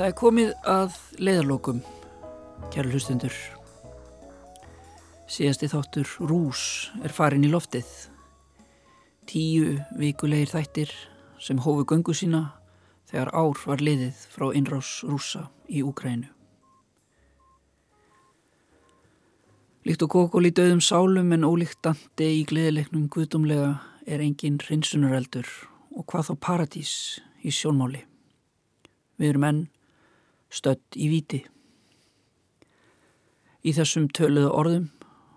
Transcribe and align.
Það 0.00 0.08
er 0.08 0.14
komið 0.16 0.50
að 0.64 0.94
leiðarlókum, 1.20 1.80
kæra 2.72 2.88
hlustundur. 2.88 3.34
Síðasti 5.28 5.66
þáttur 5.68 6.12
Rús 6.24 6.62
er 7.04 7.12
farin 7.12 7.42
í 7.44 7.50
loftið. 7.52 7.90
Tíu 9.28 9.74
vikulegir 10.00 10.48
þættir 10.54 10.94
sem 11.36 11.60
hófu 11.60 11.84
göngu 11.90 12.14
sína 12.16 12.40
þegar 13.10 13.28
ár 13.42 13.60
var 13.60 13.84
liðið 13.84 14.22
frá 14.32 14.46
innrás 14.56 15.02
rúsa 15.04 15.42
í 15.68 15.82
Úkrænu. 15.84 16.30
Líkt 19.84 20.06
og 20.06 20.14
kokól 20.14 20.48
í 20.48 20.52
döðum 20.56 20.80
sálum 20.80 21.28
en 21.36 21.44
ólíkt 21.44 21.82
dandi 21.84 22.30
í 22.38 22.46
gleðilegnum 22.48 23.10
guðdumlega 23.12 23.74
er 24.08 24.24
engin 24.24 24.56
hreinsunareldur 24.64 25.52
og 25.92 26.08
hvað 26.08 26.30
þá 26.30 26.34
paradís 26.48 26.94
í 27.44 27.52
sjónmáli. 27.52 28.00
Við 29.20 29.34
erum 29.34 29.46
enn 29.50 29.60
stödd 30.50 30.82
í 30.96 31.08
viti. 31.12 31.44
Í 33.60 33.72
þessum 33.76 34.08
töluðu 34.16 34.50
orðum 34.56 34.88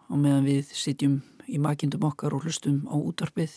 og 0.09 0.17
meðan 0.19 0.47
við 0.47 0.71
sitjum 0.73 1.21
í 1.47 1.59
makindum 1.59 2.03
okkar 2.07 2.33
og 2.35 2.43
hlustum 2.47 2.87
á 2.87 2.95
útarpið 2.95 3.51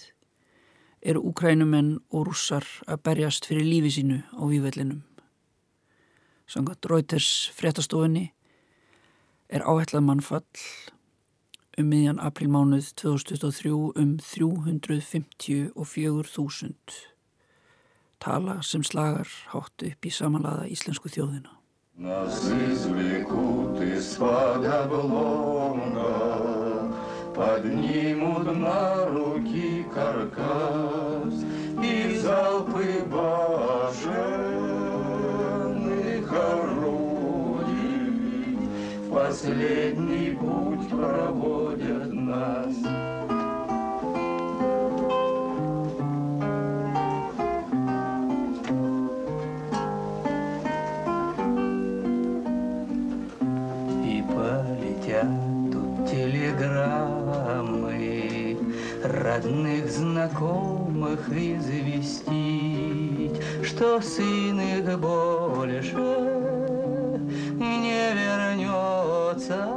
eru 1.06 1.20
úkrænumenn 1.30 1.98
og 2.10 2.26
rússar 2.28 2.66
að 2.90 3.02
berjast 3.06 3.46
fyrir 3.46 3.66
lífi 3.66 3.90
sínu 3.98 4.18
á 4.34 4.42
vývellinum. 4.50 5.02
Sangat 6.46 6.86
Reuters 6.86 7.50
fréttastofunni 7.54 8.32
er 9.48 9.62
áhætlað 9.62 10.02
mannfall 10.06 10.44
um 11.78 11.86
miðjan 11.91 12.20
aprilmánuð 12.22 12.86
2023 12.98 13.70
um 14.02 14.18
354.000 14.22 17.16
tala 18.27 18.58
sem 18.62 18.82
slagar 18.82 19.28
hátt 19.52 19.82
upp 19.86 20.06
í 20.06 20.10
samanlaða 20.10 20.66
íslensku 20.74 21.08
þjóðina. 21.14 21.52
Нас 21.96 22.42
извлекут 22.50 23.80
из-под 23.80 24.66
обломка, 24.66 26.10
Поднимут 27.36 28.47
на 28.58 29.06
руки 29.12 29.84
каркас 29.94 31.44
И 31.84 32.19
залпы 32.19 33.04
башенных 33.12 34.27
орудий 36.32 37.77
В 39.04 39.10
последний 39.12 40.30
путь 40.41 40.88
проводят 40.88 41.75
знакомых 60.16 61.28
известить, 61.28 62.32
Что 63.62 64.00
сын 64.00 64.59
их 64.59 64.99
больше 64.99 65.94
не 67.59 68.15
вернется 68.15 69.69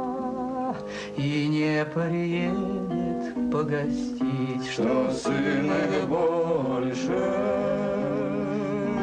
И 1.14 1.46
не 1.46 1.84
приедет 1.84 3.50
погостить, 3.52 4.70
Что 4.72 5.10
сын 5.12 5.66
их 5.66 6.08
больше 6.08 7.20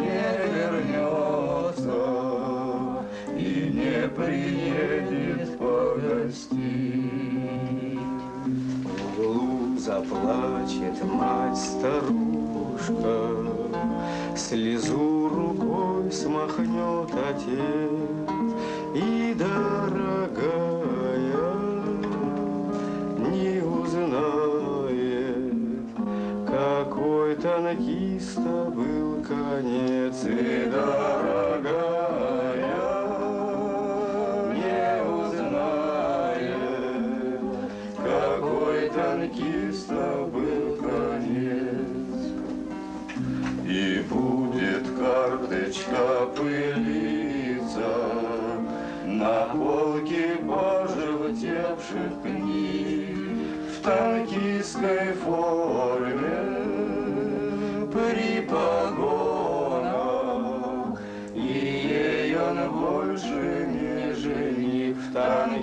не 0.02 0.28
вернется 0.56 1.98
и 3.38 3.72
не 3.76 4.08
приедет 4.10 5.57
углу 9.98 10.28
заплачет 10.28 11.04
мать-старушка, 11.04 11.96
Слезу 14.36 15.30
рукой 15.30 16.12
смахнет 16.12 17.10
отец, 17.30 17.92
И, 18.96 19.34
дорогая, 19.38 19.87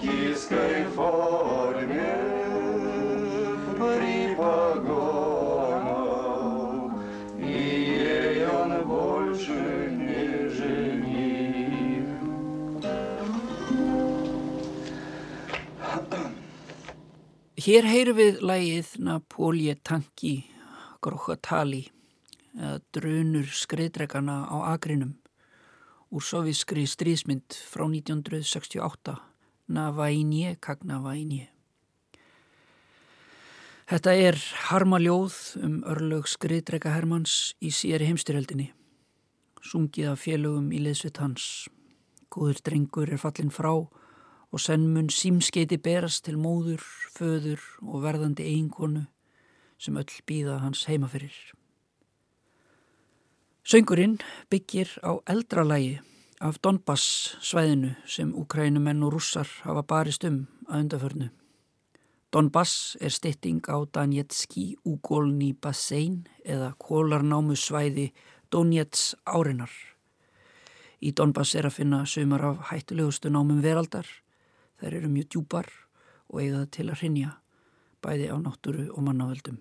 танкистской 0.03 0.84
форме 0.96 2.12
при 3.80 4.36
погонах. 4.36 5.94
И 7.40 7.44
ей 8.03 8.46
он 8.46 8.72
больше 8.88 9.88
не 9.92 10.50
жених. 10.50 12.09
Hér 17.56 17.84
heyrum 17.88 18.18
við 18.20 18.44
lægið 18.44 18.88
Napolje 19.00 19.75
Tanki 19.80 20.44
Grokhatali 21.00 21.86
eða 22.59 22.80
drunur 22.92 23.47
skreiðdregana 23.47 24.44
á 24.52 24.75
agrinum 24.75 25.16
úr 26.11 26.23
soviskri 26.26 26.84
stríðsmynd 26.90 27.53
frá 27.70 27.85
1968 27.85 29.29
Navainje 29.65 30.59
Kagnavainje. 30.61 31.47
Þetta 33.89 34.13
er 34.13 34.37
harmaljóð 34.69 35.37
um 35.65 35.78
örlög 35.89 36.28
skriðdrega 36.28 36.93
Hermanns 36.93 37.55
í 37.65 37.71
síðari 37.72 38.11
heimstyrjöldinni. 38.11 38.69
Sungið 39.65 40.11
af 40.13 40.21
félögum 40.27 40.69
í 40.69 40.83
liðsvitt 40.84 41.22
hans. 41.22 41.66
Góður 42.28 42.61
drengur 42.61 43.09
er 43.09 43.21
fallin 43.25 43.53
frá 43.53 43.72
og 43.75 44.61
senn 44.61 44.91
mun 44.93 45.09
símskeiti 45.09 45.81
berast 45.81 46.27
til 46.28 46.37
móður, 46.37 46.84
föður 47.17 47.65
og 47.89 48.05
verðandi 48.05 48.45
eiginkonu 48.45 49.07
sem 49.81 49.97
öll 49.97 50.21
býða 50.28 50.60
hans 50.60 50.84
heimaferir. 50.93 51.37
Söngurinn 53.65 54.19
byggir 54.53 54.93
á 55.01 55.17
eldralægi 55.25 56.03
af 56.41 56.59
Donbass 56.63 57.36
svæðinu 57.41 57.95
sem 58.07 58.34
úkrænumenn 58.34 59.03
og 59.03 59.15
rússar 59.15 59.48
hafa 59.63 59.83
barist 59.83 60.25
um 60.25 60.47
að 60.69 60.81
undaförnu. 60.81 61.28
Donbass 62.33 62.97
er 63.01 63.10
stytting 63.15 63.63
á 63.71 63.84
Danetski 63.86 64.77
Ugolni 64.84 65.53
Bassein 65.53 66.27
eða 66.45 66.75
kólarnámu 66.78 67.54
svæði 67.57 68.13
Donets 68.51 69.15
árinar. 69.27 69.71
Í 71.01 71.13
Donbass 71.13 71.54
er 71.54 71.66
að 71.69 71.78
finna 71.78 72.04
sumar 72.07 72.45
af 72.45 72.71
hættulegustu 72.71 73.31
námum 73.31 73.63
veraldar 73.63 74.07
Þær 74.81 74.97
eru 74.98 75.09
mjög 75.09 75.28
djúpar 75.31 75.69
og 76.28 76.41
eiga 76.42 76.65
það 76.65 76.71
til 76.75 76.84
að 76.89 76.98
hrinja, 76.98 77.31
bæði 78.03 78.27
á 78.34 78.36
náttúru 78.36 78.89
og 78.91 79.04
mannavöldum. 79.07 79.60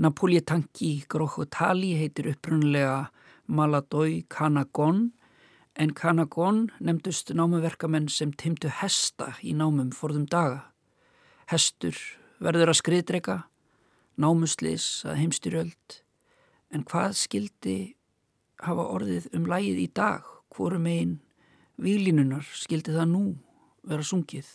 Napoljetanki 0.00 0.90
Grochotali 1.08 1.94
heitir 1.98 2.30
upprunnulega 2.30 3.08
Maladói 3.48 4.26
Kanagon 4.28 5.10
en 5.74 5.94
Kanagon 5.94 6.68
nefndust 6.80 7.30
námuverkamenn 7.34 8.08
sem 8.10 8.32
timtu 8.32 8.70
hesta 8.80 9.34
í 9.42 9.54
námum 9.56 9.92
forðum 9.94 10.26
daga. 10.30 10.66
Hestur 11.50 11.96
verður 12.42 12.72
að 12.72 12.80
skriðdrega, 12.80 13.36
námuslis 14.20 15.04
að 15.08 15.20
heimstyrjöld, 15.22 16.00
en 16.70 16.84
hvað 16.86 17.16
skildi 17.18 17.78
hafa 18.60 18.88
orðið 18.94 19.30
um 19.36 19.46
lægið 19.50 19.84
í 19.84 19.88
dag, 19.94 20.26
hvorum 20.50 20.88
einn 20.90 21.18
výlinunar 21.80 22.44
skildi 22.44 22.94
það 22.94 23.08
nú 23.14 23.24
vera 23.88 24.04
sungið. 24.04 24.48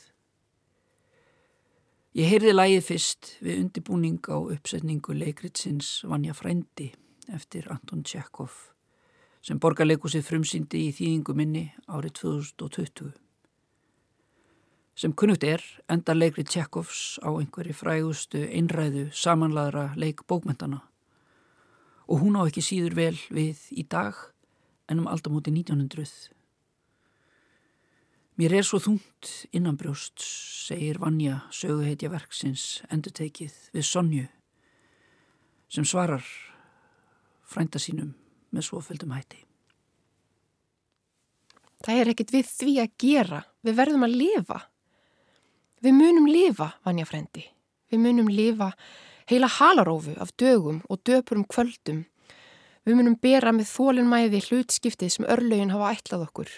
Ég 2.16 2.30
heyrði 2.32 2.54
lægið 2.56 2.86
fyrst 2.88 3.34
við 3.44 3.66
undibúning 3.66 4.22
á 4.32 4.38
uppsetningu 4.40 5.18
leikritsins 5.18 5.98
Vanja 6.08 6.36
Frændi 6.38 6.94
eftir 7.34 7.68
Anton 7.74 8.06
Tjekov 8.08 8.75
sem 9.46 9.60
borgarleikusið 9.62 10.26
frumsýndi 10.26 10.88
í 10.88 10.94
þýðingu 10.96 11.36
minni 11.38 11.68
árið 11.86 12.16
2020. 12.24 13.12
Sem 14.96 15.14
kunnugt 15.14 15.44
er 15.46 15.62
enda 15.92 16.16
leikri 16.16 16.46
Tjekovs 16.48 17.20
á 17.22 17.30
einhverju 17.30 17.76
frægustu 17.78 18.42
einræðu 18.48 19.10
samanladra 19.14 19.92
leik 20.00 20.24
bókmentana 20.26 20.82
og 22.08 22.24
hún 22.24 22.40
á 22.40 22.48
ekki 22.48 22.64
síður 22.64 22.98
vel 22.98 23.20
við 23.30 23.62
í 23.76 23.86
dag 23.86 24.18
en 24.90 25.04
um 25.04 25.12
aldamóti 25.12 25.54
1900. 25.54 26.32
Mér 28.36 28.58
er 28.58 28.66
svo 28.68 28.82
þungt 28.82 29.46
innanbrjóst, 29.56 30.20
segir 30.66 30.98
Vanja 31.00 31.44
söguheitja 31.54 32.10
verksins 32.12 32.82
endutekið 32.90 33.54
við 33.78 33.90
Sonju 33.94 34.28
sem 35.70 35.86
svarar 35.86 36.26
frænda 37.46 37.82
sínum 37.82 38.16
með 38.56 38.70
svofeldum 38.70 39.14
hætti. 39.16 39.42
Það 41.86 42.00
er 42.02 42.12
ekkit 42.14 42.32
við 42.34 42.48
því 42.50 42.78
að 42.82 42.96
gera, 43.04 43.42
við 43.62 43.78
verðum 43.78 44.08
að 44.08 44.16
lifa. 44.22 44.62
Við 45.86 45.94
munum 46.00 46.30
lifa, 46.32 46.72
Vanja 46.88 47.06
frendi. 47.06 47.44
Við 47.92 48.02
munum 48.02 48.30
lifa 48.32 48.72
heila 49.30 49.50
halarófu 49.50 50.16
af 50.22 50.34
dögum 50.38 50.82
og 50.90 51.02
döpurum 51.06 51.46
kvöldum. 51.46 52.06
Við 52.86 52.98
munum 52.98 53.18
bera 53.22 53.54
með 53.54 53.70
þólinnmæði 53.74 54.42
hlutskiptið 54.48 55.14
sem 55.14 55.28
örlögin 55.30 55.74
hafa 55.74 55.94
ætlað 55.96 56.28
okkur. 56.28 56.52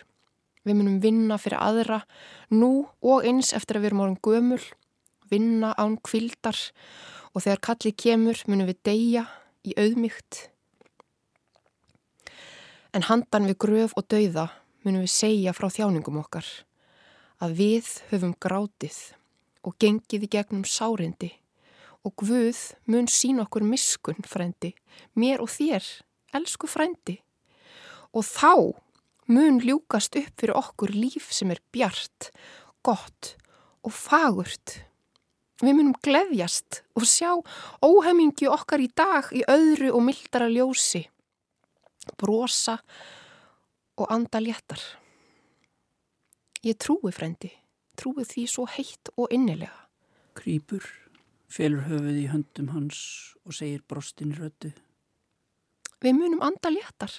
Við 0.67 0.75
munum 0.75 0.99
vinna 1.03 1.37
fyrir 1.39 1.61
aðra 1.63 2.01
nú 2.51 2.87
og 2.99 3.27
eins 3.27 3.53
eftir 3.55 3.79
að 3.79 3.85
við 3.85 3.91
erum 3.91 4.03
orðin 4.03 4.23
gömul, 4.27 4.63
vinna 5.31 5.71
án 5.79 5.95
kvildar 6.03 6.59
og 7.31 7.43
þegar 7.45 7.63
kalli 7.69 7.93
kemur 7.95 8.43
munum 8.47 8.67
við 8.67 8.81
deyja 8.87 9.23
í 9.63 9.75
auðmygt. 9.79 10.47
En 12.97 13.03
handan 13.05 13.45
við 13.45 13.59
gröf 13.61 13.91
og 13.93 14.07
dauða 14.09 14.47
munum 14.81 15.03
við 15.03 15.11
segja 15.13 15.51
frá 15.53 15.67
þjáningum 15.69 16.15
okkar 16.17 16.47
að 17.45 17.51
við 17.59 17.89
höfum 18.09 18.31
grátið 18.41 18.95
og 19.61 19.75
gengið 19.77 20.23
í 20.25 20.29
gegnum 20.33 20.63
sárindi 20.65 21.29
og 22.01 22.15
Guð 22.17 22.57
mun 22.89 23.05
sín 23.05 23.43
okkur 23.43 23.61
miskun, 23.67 24.17
frendi, 24.25 24.71
mér 25.13 25.43
og 25.43 25.51
þér, 25.53 25.85
elsku 26.39 26.65
frendi. 26.71 27.19
Og 28.17 28.25
þá 28.25 28.73
mun 29.29 29.59
ljúkast 29.61 30.17
upp 30.17 30.33
fyrir 30.39 30.57
okkur 30.57 30.95
líf 30.95 31.29
sem 31.35 31.51
er 31.53 31.61
bjart, 31.75 32.31
gott 32.81 33.35
og 33.85 33.93
fagurt. 33.93 34.79
Við 35.61 35.77
munum 35.77 35.93
gleðjast 36.01 36.81
og 36.97 37.05
sjá 37.05 37.35
óhemingi 37.85 38.49
okkar 38.49 38.81
í 38.81 38.89
dag 38.89 39.29
í 39.37 39.43
öðru 39.45 39.93
og 39.93 40.05
mildara 40.07 40.49
ljósi, 40.49 41.03
brosa 42.17 42.77
og 43.97 44.11
anda 44.13 44.39
léttar. 44.39 44.81
Ég 46.65 46.77
trúi, 46.81 47.11
frendi, 47.13 47.51
trúi 47.97 48.25
því 48.25 48.45
svo 48.49 48.65
heitt 48.69 49.11
og 49.15 49.31
innilega. 49.33 49.87
Krýpur, 50.37 50.83
felur 51.49 51.85
höfuð 51.87 52.19
í 52.21 52.27
höndum 52.31 52.71
hans 52.73 52.99
og 53.45 53.55
segir 53.57 53.83
brostin 53.87 54.35
rödu. 54.37 54.73
Við 56.03 56.13
munum 56.17 56.43
anda 56.45 56.69
léttar. 56.73 57.11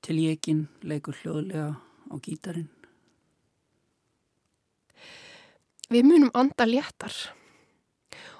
Til 0.00 0.16
jekin 0.22 0.66
leikur 0.86 1.16
hljóðlega 1.20 1.74
á 1.76 2.14
gítarin. 2.24 2.70
Við 5.88 6.04
munum 6.04 6.32
anda 6.36 6.66
léttar 6.68 7.12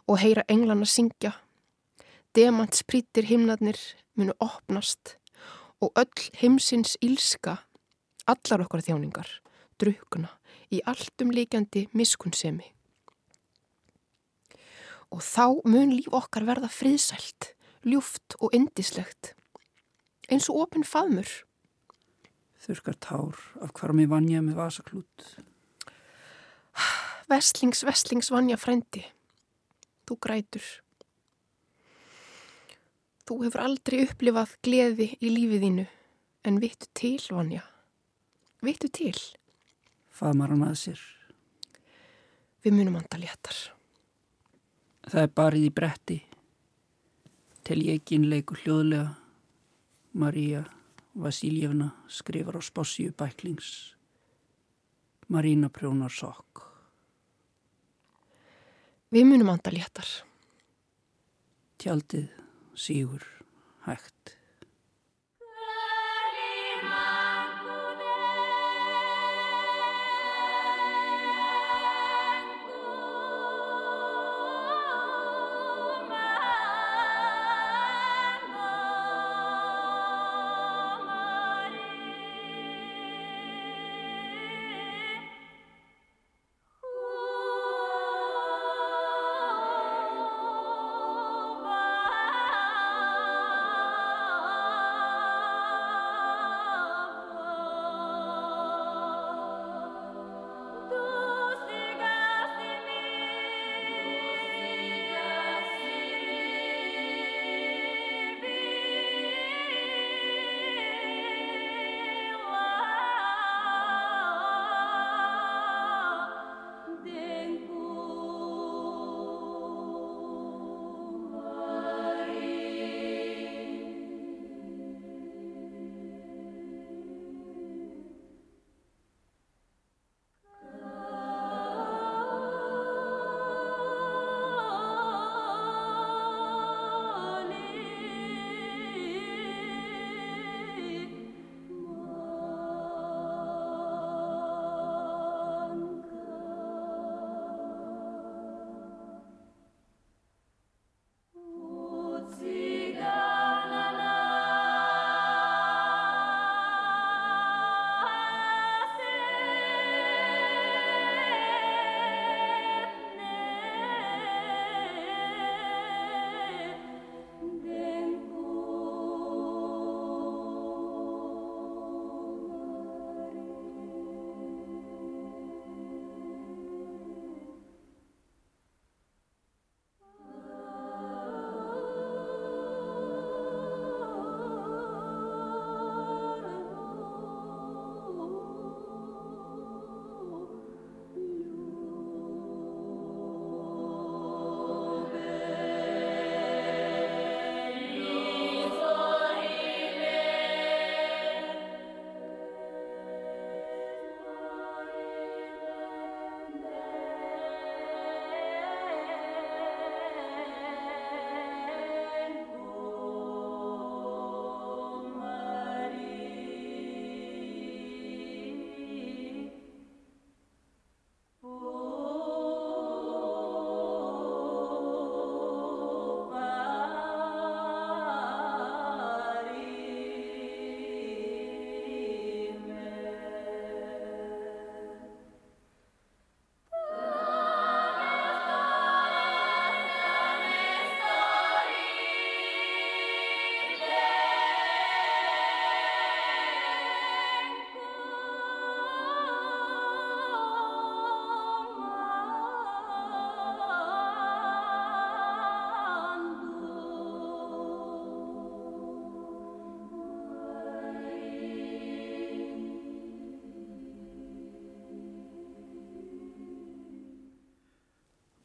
og 0.09 0.21
heyra 0.21 0.45
englana 0.49 0.89
syngja. 0.89 1.35
Demant 2.37 2.77
sprítir 2.77 3.25
himnarnir 3.29 3.79
munu 4.19 4.35
opnast 4.43 5.17
og 5.81 5.95
öll 5.99 6.31
heimsins 6.41 6.97
ílska, 7.05 7.61
allar 8.27 8.65
okkar 8.65 8.83
þjáningar, 8.85 9.29
drukna 9.79 10.33
í 10.75 10.83
alltum 10.91 11.31
líkjandi 11.33 11.87
miskunnsemi. 11.97 12.67
Og 15.15 15.23
þá 15.25 15.63
mun 15.65 15.95
líf 15.95 16.11
okkar 16.13 16.45
verða 16.49 16.69
friðsælt, 16.69 17.55
ljúft 17.87 18.37
og 18.43 18.53
indislegt, 18.57 19.33
eins 20.29 20.51
og 20.53 20.67
opin 20.67 20.85
faðmur. 20.85 21.31
Þurkar 22.59 22.99
tár 23.01 23.39
af 23.63 23.73
hvarmi 23.79 24.09
vanja 24.11 24.43
með 24.45 24.59
vasaklút. 24.59 25.29
Vestlings, 27.31 27.85
vestlings 27.87 28.31
vanja 28.33 28.59
frendi. 28.61 29.05
Þú 30.09 30.19
grætur. 30.25 30.67
Þú 33.29 33.43
hefur 33.43 33.61
aldrei 33.61 34.07
upplifað 34.07 34.55
gleði 34.65 35.07
í 35.21 35.29
lífið 35.29 35.65
þínu, 35.67 35.83
en 36.49 36.61
vittu 36.63 36.87
til, 36.97 37.19
vanja. 37.29 37.61
Vittu 38.65 38.89
til. 38.89 39.13
Faðmar 40.09 40.55
hann 40.55 40.63
að 40.65 40.79
sér. 40.81 41.03
Við 42.65 42.79
munum 42.79 42.97
anda 42.97 43.21
léttar. 43.21 43.59
Það 45.05 45.27
er 45.27 45.35
barið 45.43 45.67
í 45.67 45.75
bretti. 45.77 46.19
Til 47.69 47.79
jekin 47.91 48.25
leikur 48.33 48.65
hljóðlega. 48.65 49.13
María 50.17 50.65
Vasiljevna 51.13 51.93
skrifar 52.09 52.57
á 52.57 52.63
spássíu 52.65 53.13
bæklings. 53.13 53.93
Marína 55.29 55.69
prjónar 55.69 56.17
sokk. 56.17 56.65
Við 59.13 59.29
munum 59.29 59.53
anda 59.53 59.77
léttar. 59.77 60.09
Tjaldið 61.77 62.48
sígur 62.79 63.23
hægt. 63.87 64.38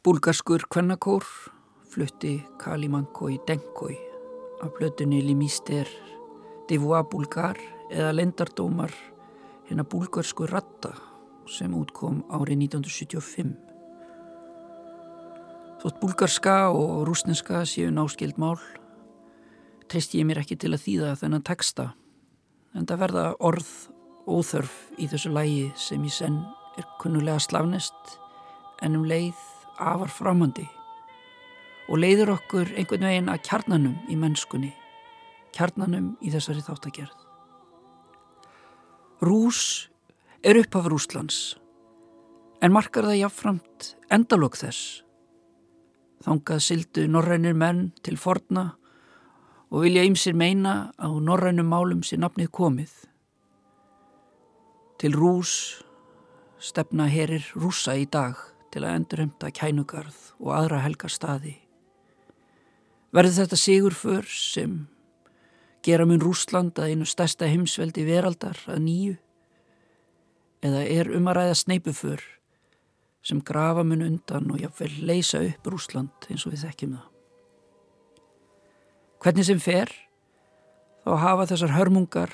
Búlgarskur 0.04 0.66
kvennakór 0.68 1.24
flutti 1.88 2.44
Kalimankoi 2.60 3.38
Denkoi 3.48 3.96
af 4.62 4.74
blötunni 4.76 5.22
Limister 5.24 5.88
Devois 6.68 7.06
Bulgar 7.08 7.56
eða 7.88 8.10
lendardómar 8.12 8.92
hérna 9.70 9.86
búlgarsku 9.88 10.50
ratta 10.52 10.92
sem 11.48 11.72
útkom 11.72 12.20
árið 12.28 12.66
1975. 12.66 13.56
Þótt 15.80 16.04
búlgarska 16.04 16.58
og 16.76 17.08
rúsneska 17.08 17.64
séu 17.64 17.88
náskild 17.96 18.36
mál 18.36 18.60
treyst 19.88 20.20
ég 20.20 20.28
mér 20.28 20.44
ekki 20.44 20.60
til 20.60 20.76
að 20.76 20.84
þýða 20.84 21.16
þennan 21.24 21.48
texta 21.48 21.94
en 22.76 22.92
það 22.92 23.06
verða 23.08 23.26
orð 23.40 23.74
óþörf 24.28 24.78
í 25.00 25.08
þessu 25.08 25.32
lægi 25.32 25.66
sem 25.80 26.04
í 26.04 26.12
senn 26.12 26.44
er 26.76 26.92
kunnulega 27.00 27.40
slafnest 27.40 28.18
en 28.84 29.00
um 29.00 29.08
leið 29.08 29.40
afar 29.80 30.12
framandi 30.12 30.66
og 31.90 32.00
leiður 32.00 32.36
okkur 32.38 32.72
einhvern 32.78 33.08
veginn 33.08 33.32
að 33.32 33.42
kjarnanum 33.48 33.96
í 34.10 34.16
mennskunni, 34.20 34.72
kjarnanum 35.56 36.14
í 36.24 36.32
þessari 36.34 36.64
þáttagerð. 36.64 37.18
Rús 39.24 39.90
er 40.44 40.60
upphaf 40.60 40.88
Rúslands 40.92 41.40
en 42.64 42.74
markar 42.76 43.08
það 43.08 43.20
jáfnframt 43.22 43.90
endalók 44.14 44.56
þess. 44.60 45.02
Þangað 46.24 46.64
sildu 46.64 47.08
norrænir 47.12 47.56
menn 47.56 47.90
til 48.04 48.16
forna 48.20 48.70
og 49.74 49.84
vilja 49.84 50.06
ymsir 50.08 50.38
meina 50.38 50.94
að 50.96 51.20
norrænum 51.28 51.68
málum 51.68 52.04
sé 52.06 52.20
nafnið 52.20 52.52
komið. 52.56 52.94
Til 55.04 55.16
rús 55.20 55.84
stefna 56.64 57.10
herir 57.12 57.44
rúsa 57.60 57.98
í 58.00 58.08
dag 58.08 58.40
til 58.74 58.82
að 58.84 58.98
endurhemta 58.98 59.52
kænugarð 59.54 60.18
og 60.42 60.56
aðra 60.58 60.82
helgar 60.84 61.14
staði. 61.14 61.54
Verður 63.14 63.44
þetta 63.44 63.60
sigur 63.62 63.94
för 63.94 64.26
sem 64.26 64.78
gera 65.86 66.08
mun 66.10 66.22
Rúsland 66.24 66.80
að 66.82 66.94
einu 66.94 67.06
stærsta 67.06 67.50
heimsveldi 67.52 68.06
veraldar 68.08 68.58
að 68.66 68.82
nýju? 68.88 69.18
Eða 70.64 70.86
er 70.90 71.12
um 71.14 71.28
að 71.30 71.38
ræða 71.38 71.58
sneipuför 71.60 72.24
sem 73.24 73.42
grafa 73.46 73.84
mun 73.86 74.02
undan 74.04 74.50
og 74.52 74.64
jáfnvel 74.64 74.96
leysa 75.06 75.44
upp 75.46 75.70
Rúsland 75.70 76.30
eins 76.30 76.48
og 76.48 76.56
við 76.56 76.66
þekkjum 76.66 76.96
það? 76.98 77.10
Hvernig 79.24 79.48
sem 79.48 79.62
fer, 79.64 79.92
þá 81.06 81.14
hafa 81.22 81.48
þessar 81.54 81.78
hörmungar 81.78 82.34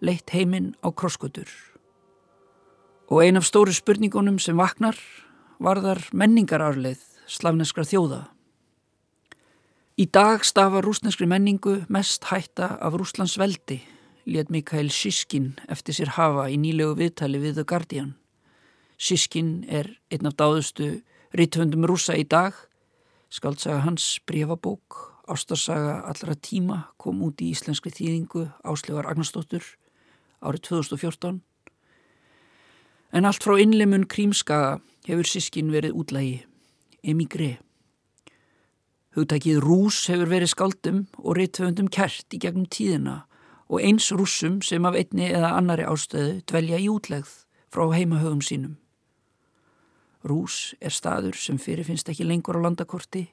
leitt 0.00 0.32
heiminn 0.34 0.72
á 0.82 0.90
krosskutur. 0.90 1.50
Og 3.12 3.22
ein 3.22 3.38
af 3.38 3.46
stóru 3.46 3.74
spurningunum 3.74 4.40
sem 4.42 4.58
vaknar 4.58 4.96
varðar 5.58 6.00
menningararleið 6.12 7.02
slavneskra 7.28 7.84
þjóða. 7.86 8.20
Í 9.98 10.06
dag 10.14 10.44
stafa 10.46 10.80
rúsneskri 10.84 11.26
menningu 11.26 11.80
mest 11.90 12.28
hætta 12.30 12.76
af 12.78 12.94
Rúslands 12.94 13.34
veldi, 13.40 13.80
let 14.26 14.52
Mikael 14.54 14.92
Siskin 14.94 15.56
eftir 15.66 15.96
sér 15.96 16.14
hafa 16.14 16.46
í 16.52 16.56
nýlegu 16.60 16.94
viðtali 17.00 17.40
við 17.42 17.58
The 17.58 17.66
Guardian. 17.66 18.14
Siskin 18.98 19.64
er 19.66 19.90
einn 20.10 20.30
af 20.30 20.38
dáðustu 20.38 21.00
rítvöndum 21.34 21.86
rúsa 21.90 22.14
í 22.14 22.24
dag, 22.24 22.54
skaldsaga 23.30 23.82
hans 23.84 24.16
brefabók 24.26 25.08
Ástarsaga 25.28 25.98
allra 26.08 26.32
tíma 26.40 26.78
kom 26.96 27.18
út 27.26 27.42
í 27.44 27.50
íslenskri 27.52 27.92
þýðingu 27.92 28.46
Áslegar 28.64 29.10
Agnarsdóttur 29.10 29.66
árið 30.40 30.62
2014. 30.70 31.42
En 33.12 33.24
allt 33.24 33.44
frá 33.44 33.56
innleimun 33.60 34.04
krímskaga 34.04 34.78
hefur 35.08 35.28
sískin 35.28 35.72
verið 35.72 35.96
útlægi, 35.96 36.42
emigré. 37.02 37.56
Hugtækið 39.16 39.62
rús 39.64 40.02
hefur 40.12 40.28
verið 40.28 40.52
skaldum 40.52 40.98
og 41.18 41.38
reythöfundum 41.38 41.88
kert 41.88 42.36
í 42.36 42.40
gegnum 42.42 42.68
tíðina 42.68 43.22
og 43.68 43.80
eins 43.84 44.10
rúsum 44.12 44.60
sem 44.64 44.84
af 44.84 44.96
einni 44.96 45.30
eða 45.32 45.54
annari 45.56 45.86
ástöðu 45.88 46.42
dvelja 46.48 46.78
í 46.80 46.90
útlegð 46.92 47.32
frá 47.72 47.88
heimahögum 47.92 48.44
sínum. 48.44 48.76
Rús 50.24 50.74
er 50.80 50.92
staður 50.92 51.36
sem 51.40 51.58
fyrirfinnst 51.58 52.08
ekki 52.12 52.26
lengur 52.28 52.58
á 52.58 52.64
landakorti 52.64 53.28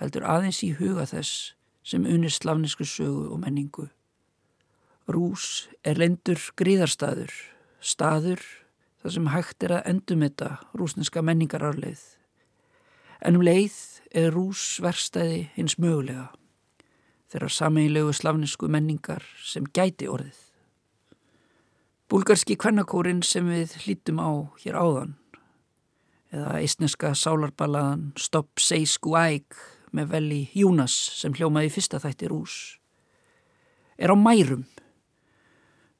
heldur 0.00 0.24
aðeins 0.24 0.62
í 0.64 0.72
huga 0.78 1.04
þess 1.08 1.52
sem 1.84 2.06
unir 2.08 2.32
slavnesku 2.32 2.86
sögu 2.88 3.28
og 3.34 3.40
menningu. 3.42 3.88
Rús 5.10 5.68
er 5.84 5.98
lendur 6.00 6.40
gríðarstaður, 6.56 7.32
staður 7.80 8.40
þar 9.00 9.14
sem 9.14 9.30
hægt 9.32 9.64
er 9.66 9.74
að 9.78 9.88
endumetta 9.92 10.50
rúsneska 10.76 11.22
menningararleið. 11.24 12.02
En 13.20 13.36
um 13.36 13.44
leið 13.44 13.76
er 14.16 14.32
rús 14.34 14.78
verstæði 14.82 15.48
hins 15.56 15.76
mögulega, 15.80 16.30
þeirra 17.32 17.50
sameigilegu 17.52 18.14
slavnesku 18.16 18.68
menningar 18.72 19.24
sem 19.44 19.68
gæti 19.76 20.08
orðið. 20.10 20.38
Búlgarski 22.10 22.56
kvennakórin 22.58 23.22
sem 23.22 23.46
við 23.46 23.76
hlítum 23.84 24.18
á 24.18 24.30
hér 24.64 24.80
áðan, 24.80 25.14
eða 26.34 26.58
eistneska 26.58 27.12
sálarballaðan 27.14 28.10
Stopp 28.18 28.58
Seisku 28.62 29.14
Æg 29.18 29.54
með 29.94 30.12
veli 30.16 30.42
Júnas 30.54 30.96
sem 31.20 31.34
hljómaði 31.34 31.70
fyrsta 31.74 32.02
þætti 32.02 32.30
rús 32.30 32.58
er 34.00 34.10
á 34.10 34.16
mærum. 34.16 34.64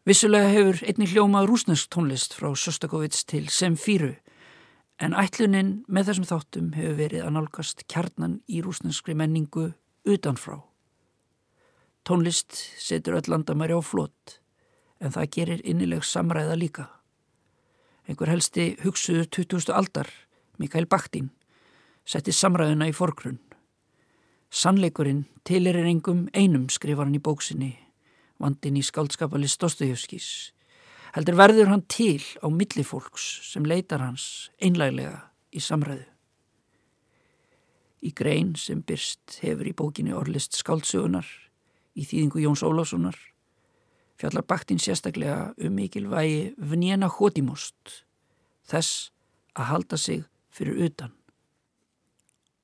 Vissulega 0.09 0.49
hefur 0.49 0.79
einni 0.89 1.05
hljómað 1.11 1.51
rúsnesk 1.51 1.91
tónlist 1.93 2.33
frá 2.33 2.49
Sostakovits 2.57 3.27
til 3.29 3.51
Semfíru 3.53 4.15
en 4.97 5.13
ætlunin 5.13 5.75
með 5.93 6.07
þessum 6.09 6.29
þáttum 6.31 6.71
hefur 6.73 6.95
verið 6.97 7.27
að 7.27 7.35
nálgast 7.35 7.85
kjarnan 7.85 8.39
í 8.49 8.63
rúsneskri 8.65 9.13
menningu 9.13 9.67
utanfrá. 10.09 10.63
Tónlist 12.09 12.57
setur 12.81 13.19
öll 13.19 13.29
landamæri 13.29 13.77
á 13.77 13.85
flott 13.85 14.39
en 15.05 15.13
það 15.13 15.31
gerir 15.37 15.61
innileg 15.69 16.09
samræða 16.09 16.57
líka. 16.57 16.87
Einhver 18.09 18.33
helsti 18.33 18.71
hugsuður 18.81 19.29
2000 19.29 19.77
aldar, 19.77 20.09
Mikael 20.57 20.89
Bakhtin, 20.89 21.29
setti 22.09 22.33
samræðuna 22.33 22.89
í 22.89 22.97
forgrunn. 22.97 23.37
Sannleikurinn 24.49 25.27
tilir 25.45 25.77
engum 25.85 26.31
einum 26.33 26.71
skrifar 26.73 27.05
hann 27.05 27.21
í 27.21 27.21
bóksinni, 27.21 27.75
vandin 28.41 28.79
í 28.81 28.85
skáldskapalist 28.85 29.61
Dostoyevskis. 29.61 30.29
Heldur 31.15 31.37
verður 31.39 31.73
hann 31.73 31.85
til 31.91 32.23
á 32.41 32.47
millifólks 32.49 33.27
sem 33.51 33.67
leitar 33.67 34.03
hans 34.05 34.51
einlæglega 34.63 35.27
í 35.53 35.63
samræðu. 35.63 36.07
Í 38.01 38.15
grein 38.17 38.55
sem 38.57 38.81
byrst 38.87 39.41
hefur 39.43 39.69
í 39.69 39.77
bókinni 39.77 40.15
orlist 40.17 40.57
skáldsögunar, 40.57 41.27
í 41.93 42.07
þýðingu 42.07 42.41
Jóns 42.47 42.63
Ólássonar, 42.65 43.19
fjallar 44.17 44.47
baktinn 44.49 44.81
sérstaklega 44.81 45.51
um 45.61 45.77
mikilvægi 45.77 46.55
vnjena 46.57 47.11
hótimost, 47.13 48.05
þess 48.71 49.11
að 49.59 49.73
halda 49.75 49.99
sig 50.01 50.25
fyrir 50.55 50.81
utan. 50.87 51.13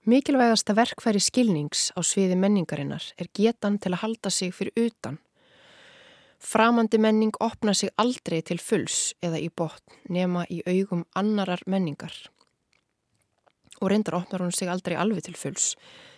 Mikilvægasta 0.07 0.77
verkfæri 0.79 1.21
skilnings 1.21 1.91
á 1.99 2.01
sviði 2.07 2.37
menningarinnar 2.39 3.03
er 3.19 3.27
getan 3.35 3.81
til 3.83 3.91
að 3.91 4.05
halda 4.05 4.31
sig 4.31 4.55
fyrir 4.55 4.87
utan. 4.87 5.19
Framandi 6.39 6.99
menning 6.99 7.33
opna 7.41 7.75
sig 7.75 7.91
aldrei 7.97 8.43
til 8.43 8.59
fulls 8.61 9.15
eða 9.25 9.41
í 9.41 9.49
botn 9.49 9.97
nema 10.13 10.45
í 10.53 10.61
augum 10.69 11.05
annarar 11.17 11.63
menningar. 11.67 12.13
Og 13.81 13.91
reyndar 13.91 14.19
opnar 14.21 14.45
hún 14.45 14.53
sig 14.53 14.69
aldrei 14.69 14.97
alveg 14.97 15.27
til 15.27 15.37
fulls 15.37 15.75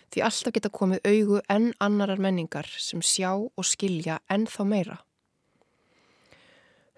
því 0.09 0.23
alltaf 0.25 0.55
geta 0.55 0.71
komið 0.73 1.05
augu 1.05 1.39
enn 1.53 1.71
annarar 1.79 2.21
menningar 2.21 2.67
sem 2.81 3.01
sjá 3.05 3.31
og 3.37 3.65
skilja 3.65 4.19
enn 4.29 4.47
þá 4.49 4.61
meira. 4.65 4.97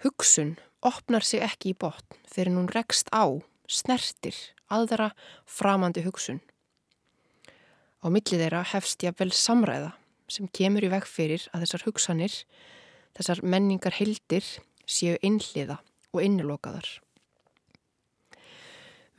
Hugsun 0.02 0.56
opnar 0.82 1.26
sig 1.26 1.44
ekki 1.46 1.74
í 1.74 1.78
botn 1.78 2.22
fyrir 2.26 2.56
hún 2.56 2.72
rekst 2.74 3.12
á, 3.14 3.28
snertir, 3.68 4.36
aðra 4.72 5.12
framandi 5.46 6.02
hugsun. 6.06 6.42
Á 8.02 8.10
millið 8.10 8.42
þeirra 8.42 8.64
hefst 8.72 9.04
ég 9.06 9.18
vel 9.20 9.30
samræða 9.30 9.92
sem 10.32 10.48
kemur 10.48 10.88
í 10.88 10.90
veg 10.90 11.06
fyrir 11.06 11.44
að 11.52 11.66
þessar 11.66 11.86
hugsanir, 11.86 12.36
þessar 13.18 13.42
menningar 13.44 13.96
heildir 13.98 14.46
séu 14.88 15.18
einhliða 15.24 15.80
og 16.12 16.24
innilokaðar. 16.26 16.88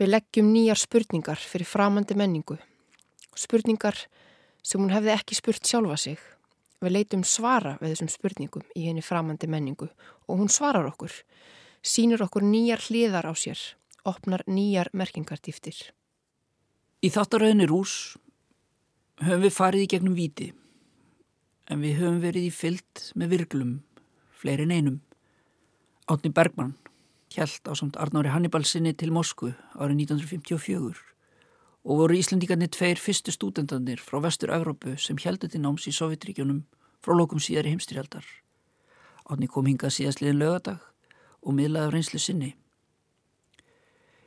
Við 0.01 0.11
leggjum 0.11 0.49
nýjar 0.53 0.81
spurningar 0.81 1.41
fyrir 1.41 1.69
framandi 1.69 2.17
menningu. 2.19 2.57
Spurningar 3.39 3.97
sem 4.63 4.81
hún 4.81 4.93
hefði 4.93 5.13
ekki 5.15 5.39
spurt 5.39 5.69
sjálfa 5.69 5.99
sig. 6.01 6.19
Við 6.83 6.97
leitum 6.97 7.23
svara 7.23 7.77
við 7.81 7.95
þessum 7.95 8.11
spurningum 8.11 8.65
í 8.75 8.89
henni 8.89 9.05
framandi 9.05 9.47
menningu 9.47 9.87
og 10.27 10.41
hún 10.41 10.51
svarar 10.51 10.89
okkur, 10.91 11.13
sínur 11.83 12.25
okkur 12.27 12.43
nýjar 12.43 12.83
hliðar 12.89 13.29
á 13.31 13.35
sér, 13.39 13.61
opnar 14.03 14.43
nýjar 14.51 14.91
merkingartíftir. 14.93 15.93
Í 17.03 17.11
þáttaröðinni 17.11 17.69
rús 17.71 18.17
höfum 19.23 19.47
við 19.47 19.55
farið 19.55 19.87
í 19.87 19.93
gegnum 19.95 20.19
viti 20.19 20.51
en 21.73 21.81
við 21.81 22.03
höfum 22.03 22.21
verið 22.21 22.51
í 22.51 22.53
fyllt 22.53 23.09
með 23.17 23.33
virglum, 23.33 23.73
fleiri 24.37 24.67
neinum. 24.69 25.01
Átni 26.11 26.33
Bergmann 26.35 26.75
hjælt 27.33 27.65
á 27.65 27.73
samt 27.73 27.97
Arnári 27.97 28.29
Hannibalsinni 28.29 28.93
til 28.93 29.13
Moskvu 29.15 29.55
árið 29.81 30.05
1954 30.05 31.01
og 31.83 31.99
voru 31.99 32.19
Íslandíkarnir 32.19 32.71
tveir 32.71 33.01
fyrstu 33.01 33.33
stúdendanir 33.33 34.03
frá 34.05 34.21
vestur-Európu 34.23 34.99
sem 35.01 35.19
heldur 35.25 35.51
til 35.51 35.63
náms 35.65 35.89
í 35.89 35.95
Sovjetríkjunum 35.97 36.63
frá 37.03 37.17
lókum 37.17 37.41
síðari 37.41 37.73
heimstyrjaldar. 37.73 38.27
Átni 39.31 39.49
kom 39.49 39.67
hingað 39.67 39.97
síðastliðin 39.97 40.43
lögadag 40.43 40.85
og 41.43 41.57
miðlaði 41.57 41.97
reynslu 41.97 42.21
sinni. 42.21 42.53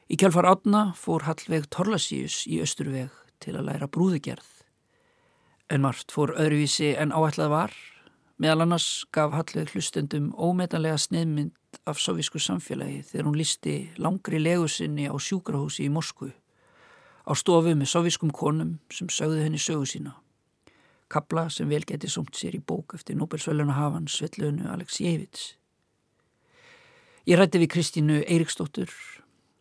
Í 0.09 0.17
kjálfar 0.17 0.49
átna 0.49 0.81
fór 0.97 1.29
Hallveg 1.29 1.69
Torlasíus 1.69 2.43
í 2.49 2.59
Östurveg 2.65 3.13
til 3.39 3.55
að 3.55 3.69
læra 3.69 3.87
brúðugerð. 3.87 4.64
En 5.69 5.81
margt 5.81 6.13
fór 6.13 6.35
öðruvísi 6.37 6.93
en 6.93 7.13
áætlað 7.15 7.49
var. 7.49 7.75
Meðal 8.37 8.65
annars 8.65 9.05
gaf 9.15 9.33
Hallveg 9.33 9.71
hlustendum 9.73 10.31
ómetanlega 10.37 10.97
sneiðmynd 10.99 11.79
af 11.87 11.99
sovísku 11.99 12.39
samfélagi 12.39 13.01
þegar 13.07 13.29
hún 13.29 13.37
listi 13.39 13.75
langri 13.97 14.41
legusinni 14.41 15.07
á 15.09 15.15
sjúkrahúsi 15.15 15.87
í 15.87 15.93
Moskvu 15.93 16.33
á 17.25 17.31
stofu 17.33 17.73
með 17.73 17.89
sovískum 17.89 18.31
konum 18.31 18.77
sem 18.93 19.09
sögðu 19.09 19.41
henni 19.41 19.59
sögu 19.61 19.87
sína. 19.89 20.13
Kabla 21.09 21.47
sem 21.53 21.69
vel 21.69 21.85
geti 21.85 22.09
somt 22.09 22.37
sér 22.37 22.57
í 22.57 22.61
bók 22.61 22.95
eftir 22.97 23.17
Nobelsvölduna 23.17 23.77
hafan 23.77 24.07
Svetlönu 24.09 24.69
Aleksijevits. 24.69 25.55
Ég 27.25 27.39
rætti 27.39 27.61
við 27.61 27.71
Kristínu 27.73 28.21
Eiriksdóttur 28.21 28.91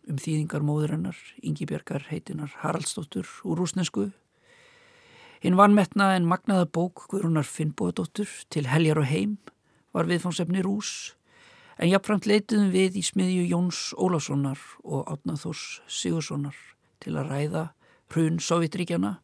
um 0.08 0.20
þýðingar 0.20 0.64
móðurinnar, 0.64 1.16
Ingi 1.40 1.64
Björgar 1.68 2.04
heitinar 2.10 2.52
Haraldsdóttur 2.60 3.28
úr 3.44 3.60
rúsnesku. 3.60 4.10
Hinn 5.44 5.58
vanmetna 5.60 6.14
en 6.16 6.24
magnaða 6.24 6.64
bók 6.72 7.02
Guðrunar 7.12 7.44
Finnbóðdóttur 7.44 8.30
til 8.48 8.64
Heljar 8.64 9.02
og 9.02 9.10
heim 9.10 9.34
var 9.92 10.06
viðfánsefni 10.08 10.62
rús 10.64 11.12
en 11.76 11.90
jafnframt 11.90 12.24
leituðum 12.24 12.70
við 12.72 12.96
í 12.96 13.02
smiðju 13.04 13.42
Jóns 13.50 13.80
Ólafssonar 14.00 14.62
og 14.88 15.04
Átnaþós 15.12 15.82
Sigurssonar 15.84 16.56
til 17.04 17.12
að 17.20 17.28
ræða 17.28 17.66
hrun 18.14 18.40
Sovjetríkjana 18.40 19.18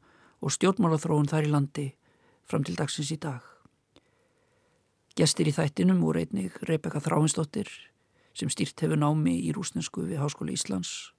og 0.45 0.53
stjórnmálaþróun 0.59 1.33
þar 1.33 1.49
í 1.49 1.55
landi 1.55 1.87
fram 2.45 2.69
til 2.69 2.77
dagsins 2.77 3.15
í 3.17 3.21
dag. 3.25 3.41
Gestir 5.17 5.49
í 5.49 5.57
þættinum 5.57 6.05
voru 6.05 6.21
einnig 6.21 6.61
Rebeka 6.69 7.01
Þráinsdóttir 7.01 7.73
sem 8.37 8.53
stýrt 8.53 8.85
hefur 8.85 9.01
námi 9.01 9.39
í 9.41 9.57
rúsnesku 9.57 10.05
við 10.05 10.21
Háskóla 10.21 10.53
Íslands 10.53 11.15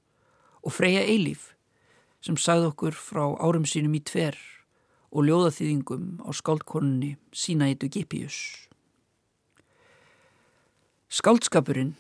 og 0.62 0.78
Freyja 0.78 1.02
Eilíf 1.10 1.56
sem 2.22 2.38
sagði 2.38 2.70
okkur 2.70 2.94
frá 2.94 3.26
árum 3.42 3.66
sínum 3.66 3.98
í 3.98 4.06
tver 4.06 4.38
og 5.12 5.28
ljóðaþýðingum 5.28 6.24
á 6.24 6.30
skáldkonunni 6.32 7.16
Sínaitu 7.36 7.90
Gipius. 7.92 8.38
Skáldskapurinn 11.12 11.98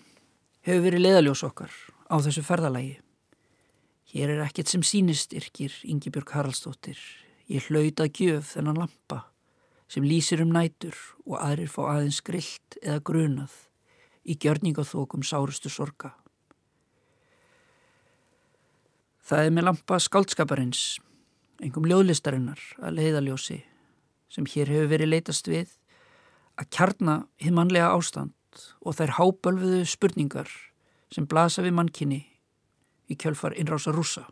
hefur 0.64 0.86
verið 0.86 1.04
leðaljós 1.04 1.44
okkar 1.44 1.74
á 2.08 2.16
þessu 2.24 2.44
ferðalagi. 2.48 3.02
Hér 4.12 4.32
er 4.36 4.46
ekkert 4.46 4.72
sem 4.72 4.84
sínist 4.84 5.36
yrkir 5.36 5.76
Yngibjörg 5.84 6.32
Haraldsdóttir. 6.32 7.00
Ég 7.52 7.68
hlaut 7.68 8.00
að 8.00 8.16
gjöf 8.16 8.56
þennan 8.56 8.80
lampa 8.86 9.26
sem 9.92 10.06
lýsir 10.08 10.40
um 10.44 10.54
nætur 10.56 10.96
og 11.26 11.36
aðrir 11.42 11.72
fá 11.72 11.82
aðeins 11.98 12.22
grillt 12.24 12.78
eða 12.80 13.04
grunað 13.04 13.56
í 14.24 14.38
gjörningaþókum 14.40 15.26
sárustu 15.28 15.72
sorga. 15.72 16.14
Það 19.28 19.48
er 19.48 19.56
með 19.56 19.68
lampa 19.68 20.00
skáldskaparins, 20.00 20.84
engum 21.62 21.86
ljóðlistarinnar 21.86 22.62
að 22.82 22.98
leiðaljósi 22.98 23.60
sem 24.32 24.48
hér 24.50 24.72
hefur 24.72 24.90
verið 24.90 25.12
leitast 25.14 25.50
við 25.52 25.76
að 26.60 26.70
kjarna 26.74 27.16
hinn 27.42 27.58
mannlega 27.58 27.92
ástand 27.94 28.66
og 28.82 28.98
þær 28.98 29.16
hábölfuðu 29.20 29.82
spurningar 29.88 30.50
sem 31.14 31.28
blasa 31.28 31.64
við 31.64 31.76
mannkinni 31.78 32.22
í 33.12 33.18
kjölfar 33.20 33.56
innrása 33.60 33.94
rúsa. 33.94 34.26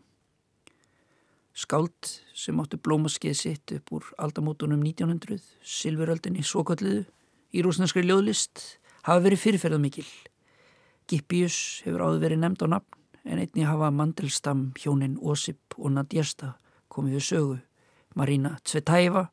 Skáld 1.54 2.14
sem 2.36 2.58
áttu 2.62 2.78
blómaskeið 2.80 3.36
sitt 3.36 3.74
upp 3.76 3.92
úr 3.92 4.06
aldamótunum 4.22 4.80
1900, 4.86 5.42
Silveröldinni 5.60 6.44
Sokvalliðu 6.46 7.04
í 7.52 7.64
rúsneskri 7.66 8.06
ljóðlist 8.06 8.62
hafa 9.04 9.24
verið 9.26 9.44
fyrirferðað 9.44 9.84
mikil. 9.84 10.08
Gippius 11.10 11.82
hefur 11.84 12.06
áður 12.06 12.24
verið 12.24 12.42
nefnd 12.44 12.64
á 12.64 12.68
nafn 12.76 12.98
en 13.28 13.42
einni 13.42 13.66
hafa 13.68 13.90
Mandelstam, 13.92 14.70
hjónin 14.80 15.18
Ósip 15.20 15.76
og 15.76 15.92
Nadjesta 15.92 16.54
komið 16.90 17.18
við 17.18 17.26
sögu, 17.26 17.58
Marina 18.18 18.56
Tsvetæfa 18.64 19.28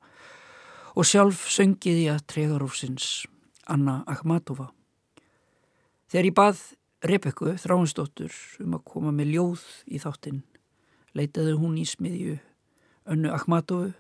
og 0.98 1.06
sjálf 1.06 1.48
söngið 1.52 2.04
í 2.04 2.10
að 2.14 2.26
tregarófsins 2.32 3.26
Anna 3.68 4.04
Akhmatova. 4.08 4.70
Þegar 6.08 6.30
ég 6.30 6.38
bað 6.38 6.62
Rebekku 7.08 7.52
þráinsdóttur 7.62 8.34
um 8.64 8.78
að 8.78 8.86
koma 8.90 9.12
með 9.14 9.34
ljóð 9.36 9.66
í 9.86 10.00
þáttinn 10.02 10.42
leitaði 11.18 11.54
hún 11.60 11.78
í 11.78 11.86
smiðju 11.86 12.38
önnu 13.14 13.32
Akhmatovu 13.34 13.92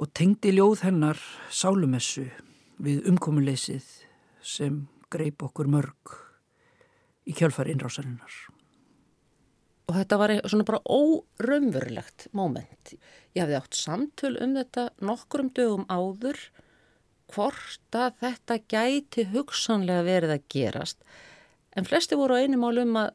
og 0.00 0.10
tengdi 0.16 0.54
ljóð 0.56 0.86
hennar 0.86 1.20
sálumessu 1.52 2.24
við 2.82 3.06
umkomuleysið 3.12 3.84
sem 4.42 4.86
greip 5.12 5.44
okkur 5.44 5.68
mörg 5.70 6.16
í 7.28 7.36
kjölfar 7.36 7.70
innrásarinnar. 7.70 8.32
Og 9.90 9.96
þetta 9.98 10.18
var 10.20 10.34
svona 10.46 10.66
bara 10.68 10.82
óraunverulegt 10.86 12.28
móment. 12.36 12.94
Ég 13.34 13.42
hafði 13.42 13.58
átt 13.58 13.78
samtöl 13.78 14.36
um 14.44 14.54
þetta 14.56 14.90
nokkrum 15.02 15.50
dögum 15.56 15.88
áður 15.90 16.38
hvort 17.32 17.96
að 17.96 18.20
þetta 18.20 18.58
gæti 18.70 19.26
hugsanlega 19.32 20.04
verið 20.06 20.34
að 20.36 20.46
gerast 20.52 21.00
en 21.76 21.88
flesti 21.88 22.18
voru 22.18 22.36
á 22.36 22.42
einu 22.44 22.58
mál 22.60 22.76
um 22.82 22.98
að, 23.00 23.14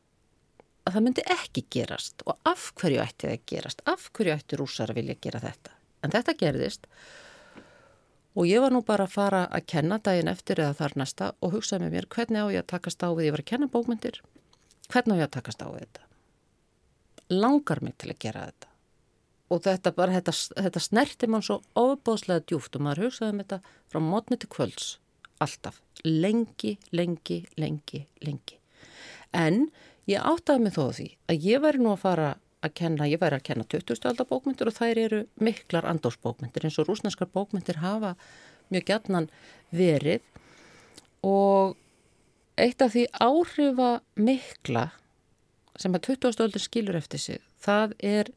að 0.88 0.98
það 0.98 1.06
myndi 1.06 1.26
ekki 1.38 1.64
gerast 1.76 2.26
og 2.26 2.40
af 2.50 2.72
hverju 2.80 3.04
ætti 3.04 3.30
það 3.30 3.46
gerast, 3.52 3.84
af 3.86 4.10
hverju 4.18 4.34
ætti 4.34 4.60
rúsar 4.60 4.94
að 4.94 5.02
vilja 5.02 5.18
gera 5.22 5.44
þetta. 5.44 5.76
En 6.06 6.14
þetta 6.14 6.38
gerðist 6.40 6.90
og 8.38 8.50
ég 8.50 8.62
var 8.62 8.74
nú 8.74 8.84
bara 8.86 9.08
að 9.08 9.16
fara 9.18 9.46
að 9.50 9.70
kenna 9.74 10.02
daginn 10.02 10.32
eftir 10.32 10.62
eða 10.62 10.78
þar 10.82 10.98
næsta 11.02 11.32
og 11.42 11.56
hugsaði 11.58 11.86
með 11.86 11.96
mér 11.98 12.10
hvernig 12.16 12.42
á 12.42 12.48
ég 12.54 12.66
að 12.66 12.72
takast 12.74 13.06
á 13.06 13.10
við, 13.10 13.30
ég 13.30 13.38
var 13.38 13.46
að 13.46 13.52
kenna 13.54 13.72
bókmyndir, 13.74 14.22
hvernig 14.94 15.18
á 15.18 15.20
ég 15.22 15.30
að 15.30 15.36
takast 15.40 15.66
á 15.66 15.68
við 15.70 15.86
þetta. 15.86 16.07
Langar 17.34 17.82
mig 17.84 17.98
til 18.00 18.14
að 18.14 18.22
gera 18.24 18.46
þetta. 18.48 18.72
Og 19.48 19.64
þetta 19.64 19.94
bara, 19.96 20.16
þetta, 20.18 20.34
þetta 20.60 20.84
snerti 20.84 21.28
mann 21.32 21.44
svo 21.46 21.62
ofbóðslega 21.80 22.44
djúft 22.48 22.76
og 22.76 22.84
maður 22.84 23.08
hugsaði 23.08 23.34
um 23.34 23.44
þetta 23.44 23.60
frá 23.92 24.02
mótni 24.04 24.40
til 24.40 24.50
kvölds. 24.52 24.88
Alltaf, 25.44 25.80
lengi, 26.04 26.76
lengi, 26.92 27.44
lengi, 27.60 28.02
lengi. 28.26 28.58
En 29.36 29.68
ég 30.10 30.24
áttaði 30.24 30.66
mig 30.66 30.76
þó 30.76 30.84
því 30.98 31.08
að 31.32 31.48
ég 31.48 31.64
væri 31.64 31.84
nú 31.84 31.94
að 31.94 32.04
fara 32.04 32.28
að 32.66 32.76
kenna, 32.80 33.08
ég 33.08 33.22
væri 33.22 33.38
að 33.38 33.48
kenna 33.52 33.68
20. 33.70 34.02
aldar 34.10 34.28
bókmyndir 34.30 34.72
og 34.72 34.78
þær 34.78 35.02
eru 35.04 35.24
miklar 35.44 35.88
andósbókmyndir 35.92 36.68
eins 36.68 36.80
og 36.82 36.90
rúsneskar 36.90 37.30
bókmyndir 37.32 37.80
hafa 37.84 38.16
mjög 38.74 38.88
gætnan 38.90 39.30
verið. 39.72 40.24
Og 41.24 41.78
eitt 42.58 42.82
af 42.82 42.96
því 42.96 43.06
áhrifa 43.14 43.92
mikla 44.18 44.90
sem 45.78 45.94
að 45.96 46.10
20. 46.12 46.44
aldar 46.44 46.64
skilur 46.64 46.98
eftir 46.98 47.22
sig, 47.22 47.42
það 47.62 47.94
er 48.04 48.32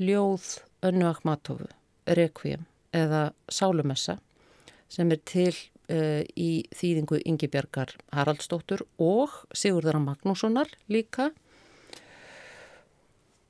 ljóð 0.00 0.58
Önnu 0.84 1.06
Akhmatovu, 1.08 1.68
Requiem 2.06 2.66
eða 2.94 3.30
Sálumessa 3.48 4.18
sem 4.92 5.10
er 5.14 5.20
til 5.26 5.52
uh, 5.52 6.22
í 6.36 6.66
þýðingu 6.74 7.22
Ingi 7.24 7.48
Björgar 7.50 7.94
Haraldsdóttur 8.14 8.84
og 9.02 9.32
Sigurðara 9.56 10.02
Magnússonar 10.02 10.70
líka 10.92 11.30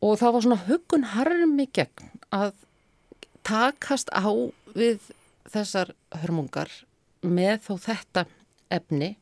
og 0.05 0.19
það 0.21 0.37
var 0.37 0.47
svona 0.47 0.63
huggun 0.69 1.11
harmi 1.15 1.69
gegn 1.73 2.13
að 2.35 2.55
takast 3.45 4.11
á 4.13 4.29
við 4.75 5.13
þessar 5.53 5.93
hörmungar 6.23 6.71
með 7.25 7.61
þó 7.67 7.75
þetta 7.87 8.25
efni 8.73 9.15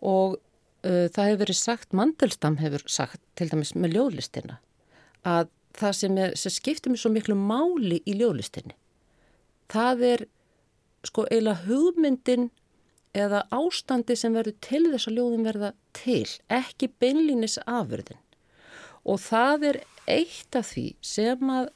og 0.00 0.38
það 0.82 1.26
hefur 1.28 1.40
verið 1.44 1.58
sagt, 1.60 1.92
Mandelstam 1.96 2.58
hefur 2.60 2.84
sagt 2.88 3.20
til 3.36 3.50
dæmis 3.50 3.74
með 3.76 3.96
ljóðlistina 3.98 4.60
að 5.28 5.50
það 5.76 5.96
sem, 5.96 6.18
er, 6.18 6.36
sem 6.38 6.54
skiptir 6.54 6.92
mér 6.92 7.02
svo 7.02 7.12
miklu 7.12 7.36
máli 7.36 8.00
í 8.08 8.16
ljóðlistinni. 8.16 8.76
Það 9.70 10.06
er 10.08 10.24
sko 11.06 11.26
eiginlega 11.28 11.66
hugmyndin 11.68 12.48
eða 13.16 13.44
ástandi 13.54 14.16
sem 14.18 14.34
verður 14.36 14.56
til 14.64 14.82
þess 14.92 15.10
að 15.10 15.18
ljóðin 15.18 15.46
verða 15.46 15.70
til, 15.96 16.26
ekki 16.52 16.90
beinlínis 17.02 17.58
afverðin. 17.66 18.20
Og 19.04 19.20
það 19.22 19.68
er 19.70 19.80
eitt 20.10 20.56
af 20.58 20.72
því 20.72 20.86
sem 21.04 21.52
að 21.52 21.70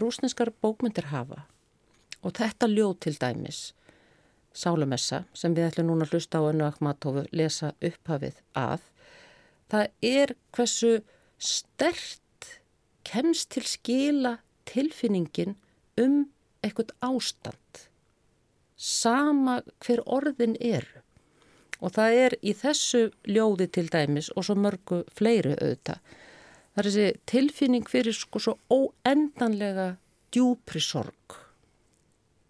rúsneskar 0.00 0.52
bókmyndir 0.62 1.10
hafa 1.12 1.44
og 2.24 2.32
þetta 2.38 2.68
ljóð 2.70 2.94
til 3.04 3.14
dæmis, 3.20 3.58
Sálumessa, 4.54 5.24
sem 5.34 5.54
við 5.54 5.72
ætlum 5.72 5.90
núna 5.90 6.06
að 6.06 6.14
hlusta 6.14 6.38
á 6.38 6.46
önnu 6.46 6.66
Akhmatovu 6.68 7.24
lesa 7.34 7.72
upphafið 7.82 8.38
að, 8.54 8.84
það 9.70 9.88
er 10.06 10.34
hversu 10.54 10.92
stert 11.42 12.50
kemst 13.04 13.50
til 13.54 13.64
skila 13.66 14.36
tilfinningin 14.70 15.56
um 16.00 16.20
eitthvað 16.64 16.94
ástand. 17.04 17.88
Sama 18.76 19.60
hver 19.84 20.02
orðin 20.06 20.56
er 20.60 20.86
og 21.84 21.92
það 21.96 22.18
er 22.24 22.36
í 22.40 22.54
þessu 22.56 23.08
ljóði 23.28 23.66
til 23.74 23.88
dæmis 23.92 24.30
og 24.32 24.46
svo 24.46 24.56
mörgu 24.56 25.02
fleiru 25.12 25.56
auðvitað. 25.58 25.98
Það 26.74 26.80
er 26.80 26.88
þessi 26.88 27.08
tilfinning 27.30 27.90
fyrir 27.90 28.16
sko 28.16 28.40
svo 28.40 28.54
óendanlega 28.72 29.94
djúpri 30.34 30.80
sorg 30.82 31.43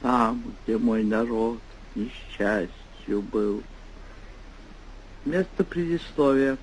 там, 0.00 0.42
где 0.64 0.78
мой 0.78 1.04
народ 1.04 1.58
несчастью 1.94 3.22
был. 3.22 3.62
Место 5.24 5.64
предисловия. 5.64 6.56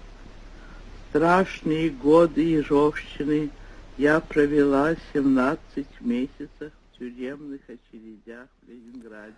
Страшные 1.10 1.90
годы 1.90 2.42
Ежовщины 2.42 3.50
я 3.98 4.20
провела 4.20 4.96
17 5.14 5.88
месяцев 6.02 6.50
в 6.60 6.98
тюремных 7.00 7.62
очередях 7.68 8.48
в 8.62 8.70
Ленинграде. 8.70 9.34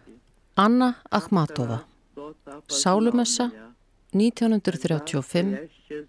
Anna 0.55 0.95
Akhmatova, 1.09 1.81
Sálumessa 2.67 3.49
1935 4.13 5.57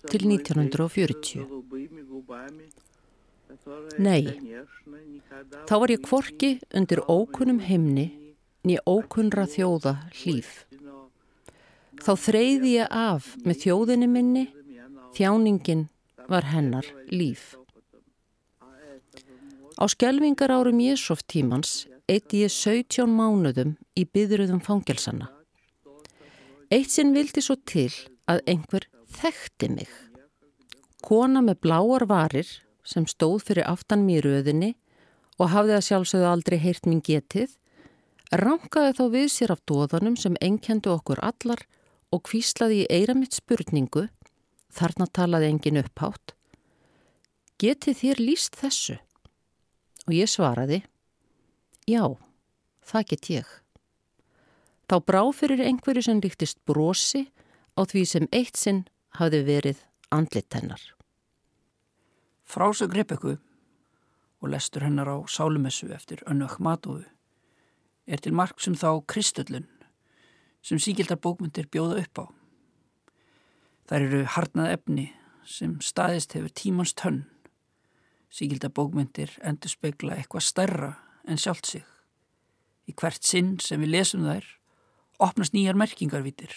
til 0.08 0.28
1940. 0.28 1.44
Nei, 4.00 4.22
þá 5.68 5.74
var 5.82 5.92
ég 5.92 6.02
kvorki 6.04 6.54
undir 6.76 7.02
ókunnum 7.10 7.60
heimni 7.64 8.08
nýja 8.66 8.82
ókunnra 8.88 9.46
þjóða 9.48 9.94
hlýf. 10.20 10.64
Þá 12.00 12.12
þreyði 12.16 12.74
ég 12.78 12.92
af 12.92 13.34
með 13.44 13.64
þjóðinni 13.64 14.08
minni, 14.08 14.44
þjáningin 15.16 15.88
var 16.30 16.48
hennar 16.48 16.86
líf. 17.12 17.56
Á 19.80 19.84
skjelvingar 19.88 20.52
árum 20.52 20.80
Jésof 20.80 21.24
tímans 21.24 21.86
eitti 22.08 22.44
ég 22.44 22.52
17 22.52 23.08
mánuðum 23.08 23.76
í 23.96 24.04
byðruðum 24.04 24.60
fangelsanna. 24.64 25.30
Eitt 26.70 26.92
sinn 26.94 27.10
vildi 27.10 27.42
svo 27.42 27.56
til 27.66 27.90
að 28.30 28.44
einhver 28.46 28.84
þekkti 29.10 29.68
mig. 29.72 29.88
Kona 31.02 31.40
með 31.42 31.64
bláar 31.64 32.04
varir 32.06 32.46
sem 32.86 33.08
stóð 33.10 33.40
fyrir 33.48 33.66
aftan 33.66 34.04
mér 34.06 34.28
röðinni 34.28 34.76
og 35.40 35.50
hafði 35.50 35.74
að 35.74 35.86
sjálfsögðu 35.88 36.28
aldrei 36.30 36.58
heyrt 36.62 36.86
mín 36.86 37.00
getið, 37.02 37.56
rankaði 38.30 38.92
þá 39.00 39.04
við 39.16 39.26
sér 39.34 39.54
af 39.56 39.64
dóðanum 39.66 40.14
sem 40.20 40.38
enkendu 40.38 40.92
okkur 40.94 41.18
allar 41.26 41.64
og 42.14 42.22
kvíslaði 42.28 42.84
í 42.84 43.00
eira 43.00 43.16
mitt 43.18 43.34
spurningu, 43.34 44.04
þarna 44.70 45.08
talaði 45.10 45.48
engin 45.50 45.80
upphátt. 45.82 46.36
Getið 47.58 47.98
þér 48.04 48.22
líst 48.22 48.60
þessu? 48.60 49.00
Og 50.06 50.14
ég 50.14 50.30
svaraði, 50.30 50.84
já, 51.90 52.04
það 52.86 53.10
get 53.10 53.32
ég. 53.40 53.50
Þá 54.90 54.96
brá 55.06 55.20
fyrir 55.30 55.60
einhverju 55.62 56.02
sem 56.02 56.18
líktist 56.18 56.58
brosi 56.66 57.28
á 57.78 57.86
því 57.86 58.00
sem 58.10 58.24
eitt 58.34 58.58
sinn 58.58 58.80
hafði 59.20 59.44
verið 59.46 59.84
andlit 60.10 60.50
hennar. 60.50 60.82
Frásög 62.42 62.96
Rebekku 62.98 63.36
og 64.42 64.50
lestur 64.50 64.82
hennar 64.82 65.06
á 65.06 65.22
Sálumessu 65.30 65.92
eftir 65.94 66.24
Önnu 66.26 66.50
Akhmatovu 66.50 67.04
er 68.10 68.18
til 68.18 68.34
mark 68.34 68.58
sem 68.58 68.74
þá 68.74 68.98
Kristöllun 69.06 69.70
sem 70.58 70.82
síkildar 70.82 71.22
bókmyndir 71.22 71.70
bjóða 71.70 72.02
upp 72.02 72.18
á. 72.18 72.26
Þær 73.86 74.10
eru 74.10 74.26
harnað 74.34 74.74
efni 74.74 75.08
sem 75.46 75.78
staðist 75.78 76.34
hefur 76.34 76.50
tímans 76.50 76.98
tönn. 76.98 77.28
Síkildar 78.26 78.74
bókmyndir 78.74 79.38
endur 79.38 79.70
spekla 79.70 80.18
eitthvað 80.18 80.50
stærra 80.50 80.94
en 81.30 81.38
sjálft 81.38 81.70
sig. 81.70 81.86
Í 82.90 82.92
hvert 82.98 83.22
sinn 83.22 83.60
sem 83.62 83.86
við 83.86 83.94
lesum 83.94 84.26
þær 84.26 84.56
opnast 85.20 85.54
nýjar 85.54 85.76
merkingarvítir 85.78 86.54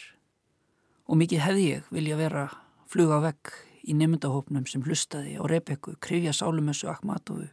og 1.08 1.19
mikið 1.19 1.43
hefði 1.43 1.65
ég 1.67 1.89
vilja 1.91 2.17
vera 2.19 2.45
fluga 2.88 3.19
vekk 3.23 3.52
í 3.84 3.95
nefndahópnum 3.99 4.65
sem 4.69 4.84
hlustaði 4.86 5.36
á 5.36 5.43
Rebekku, 5.49 5.97
Krifja 5.99 6.32
Sálumessu 6.36 6.88
Akhmatovu 6.88 7.49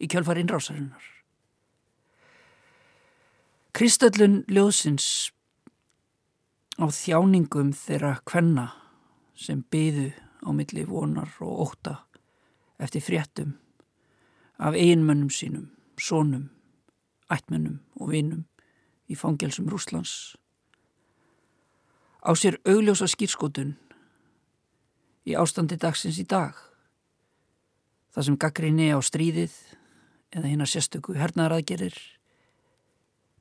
í 0.00 0.08
kjölfar 0.08 0.40
innrásarinnar. 0.40 1.02
Kristöllun 3.74 4.44
ljóðsins 4.48 5.34
á 6.78 6.86
þjáningum 6.88 7.74
þeirra 7.76 8.16
kvenna 8.24 8.70
sem 9.34 9.64
byðu 9.70 10.12
á 10.46 10.50
milli 10.54 10.84
vonar 10.88 11.30
og 11.42 11.68
óta 11.68 11.98
eftir 12.78 13.02
fréttum 13.04 13.56
af 14.58 14.78
einmönnum 14.78 15.30
sínum, 15.30 15.68
sónum, 15.98 16.48
ættmönnum 17.28 17.80
og 17.98 18.14
vinum 18.14 18.44
í 19.10 19.18
fangelsum 19.18 19.68
Rúslands. 19.68 20.36
Á 22.24 22.32
sér 22.32 22.56
augljósa 22.64 23.04
skýrskotun 23.04 23.74
í 25.28 25.36
ástandi 25.36 25.76
dagsins 25.76 26.16
í 26.16 26.24
dag. 26.24 26.56
Það 28.16 28.26
sem 28.28 28.38
gaggrinni 28.40 28.88
á 28.96 28.98
stríðið 29.04 29.52
eða 30.32 30.48
hinn 30.48 30.64
að 30.64 30.72
sérstöku 30.72 31.16
hernaðaraðgerir 31.20 31.98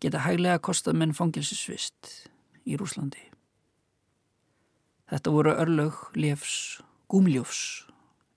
geta 0.04 0.26
hæglega 0.26 0.60
kostað 0.60 1.00
menn 1.00 1.15
fangilsisvist 1.15 2.28
í 2.67 2.76
Rúslandi. 2.76 3.24
Þetta 5.08 5.32
voru 5.32 5.56
örlög 5.63 6.04
Lefs 6.19 6.82
Gúmljófs, 7.08 7.88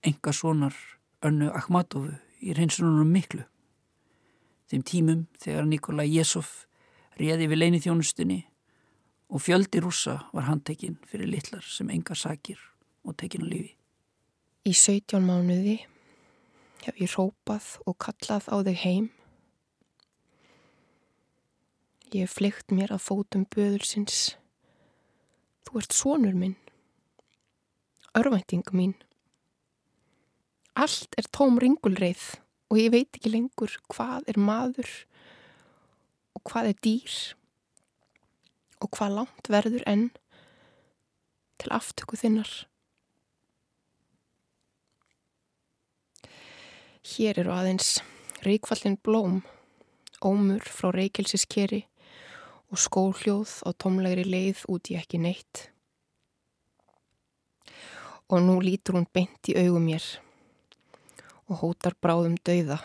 enga 0.06 0.30
svonar 0.30 0.76
önnu 1.26 1.50
Akhmatovu 1.50 2.12
í 2.38 2.54
reynsununum 2.54 3.10
miklu. 3.10 3.42
Þeim 4.70 4.82
tímum 4.86 5.22
þegar 5.42 5.66
Nikola 5.66 6.06
Jesov 6.06 6.52
réði 7.18 7.48
við 7.50 7.62
leini 7.64 7.82
þjónustunni 7.82 8.44
og 9.28 9.42
fjöldi 9.42 9.80
rúsa 9.82 10.20
var 10.32 10.46
handtekinn 10.46 10.98
fyrir 11.06 11.28
litlar 11.30 11.64
sem 11.66 11.90
enga 11.90 12.14
sakir 12.14 12.60
og 13.04 13.16
tekinn 13.18 13.46
á 13.46 13.48
lífi. 13.50 13.72
Í 14.66 14.72
17 14.74 15.22
mánuði 15.22 15.76
hef 16.86 16.98
ég 17.02 17.14
rópað 17.16 17.76
og 17.86 17.96
kallað 18.02 18.48
á 18.50 18.56
þig 18.66 18.80
heim. 18.82 19.06
Ég 22.14 22.26
hef 22.26 22.36
flykt 22.38 22.74
mér 22.74 22.94
að 22.94 23.04
fótum 23.06 23.46
böðursins. 23.50 24.36
Þú 25.66 25.82
ert 25.82 25.96
sonur 25.96 26.38
minn. 26.38 26.56
Örvænting 28.16 28.66
mín. 28.72 28.94
Allt 30.76 31.14
er 31.18 31.26
tóm 31.34 31.58
ringulreið 31.58 32.36
og 32.70 32.78
ég 32.78 32.92
veit 32.94 33.10
ekki 33.16 33.32
lengur 33.32 33.74
hvað 33.90 34.26
er 34.30 34.38
maður 34.38 34.90
og 36.36 36.42
hvað 36.50 36.70
er 36.70 36.80
dýr 36.84 37.18
og 38.82 38.92
hvað 38.96 39.14
langt 39.20 39.50
verður 39.52 39.84
enn 39.88 40.08
til 41.60 41.72
aftöku 41.72 42.18
þinnar. 42.20 42.50
Hér 47.06 47.38
eru 47.40 47.52
aðeins 47.54 48.00
reikfallin 48.44 48.98
blóm, 48.98 49.40
ómur 50.20 50.64
frá 50.66 50.90
reykjelsiskeri 50.94 51.84
og 52.72 52.80
skólhljóð 52.82 53.52
á 53.62 53.70
tómlegri 53.78 54.26
leið 54.26 54.64
út 54.72 54.90
í 54.90 54.98
ekki 54.98 55.20
neitt. 55.22 55.68
Og 58.26 58.42
nú 58.42 58.58
lítur 58.58 58.98
hún 58.98 59.06
beint 59.14 59.52
í 59.52 59.54
augum 59.60 59.86
mér 59.86 60.06
og 61.46 61.60
hótar 61.62 61.94
bráðum 62.02 62.34
dauða. 62.42 62.80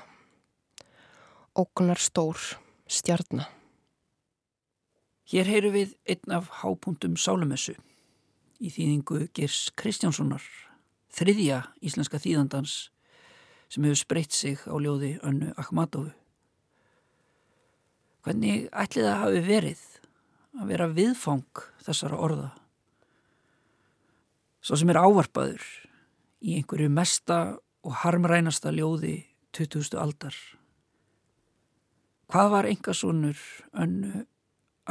Ókunar 1.58 2.00
stór 2.00 2.38
stjarnar. 2.86 3.61
Hér 5.32 5.48
heyru 5.48 5.70
við 5.72 5.92
einn 6.12 6.34
af 6.36 6.50
hápuntum 6.60 7.14
Sálumessu 7.16 7.78
í 8.60 8.68
þýðingu 8.68 9.30
Gers 9.32 9.70
Kristjánssonar, 9.80 10.44
þriðja 11.16 11.62
íslenska 11.80 12.20
þýðandans 12.20 12.90
sem 13.72 13.86
hefur 13.88 14.00
spreytt 14.02 14.36
sig 14.36 14.60
á 14.68 14.76
ljóði 14.76 15.14
önnu 15.24 15.54
Akhmatovu. 15.56 16.12
Hvernig 18.28 18.68
ætlið 18.76 19.08
það 19.08 19.22
hafi 19.22 19.44
verið 19.46 19.86
að 20.60 20.74
vera 20.74 20.90
viðfang 21.00 21.64
þessara 21.86 22.20
orða? 22.28 22.50
Svo 24.60 24.82
sem 24.82 24.92
er 24.92 25.00
ávarpaður 25.00 25.64
í 26.44 26.58
einhverju 26.60 26.92
mesta 26.92 27.40
og 27.88 27.96
harmrænasta 28.04 28.76
ljóði 28.76 29.16
2000 29.56 29.96
aldar. 30.04 30.36
Hvað 32.28 32.52
var 32.52 32.68
engasonur 32.68 33.40
önnu 33.72 34.26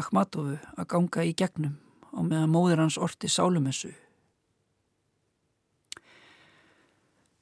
Akhmatovu 0.00 0.56
að 0.76 0.88
ganga 0.88 1.24
í 1.28 1.34
gegnum 1.36 1.76
á 2.16 2.20
meðan 2.24 2.52
móður 2.52 2.84
hans 2.84 2.98
orti 2.98 3.28
sálumessu? 3.28 3.92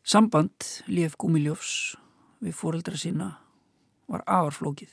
Samband 0.08 0.64
Líf 0.88 1.14
Gúmiljofs 1.20 1.96
við 2.40 2.56
fóreldra 2.56 2.98
sína 2.98 3.28
var 4.08 4.24
afarflókið. 4.24 4.92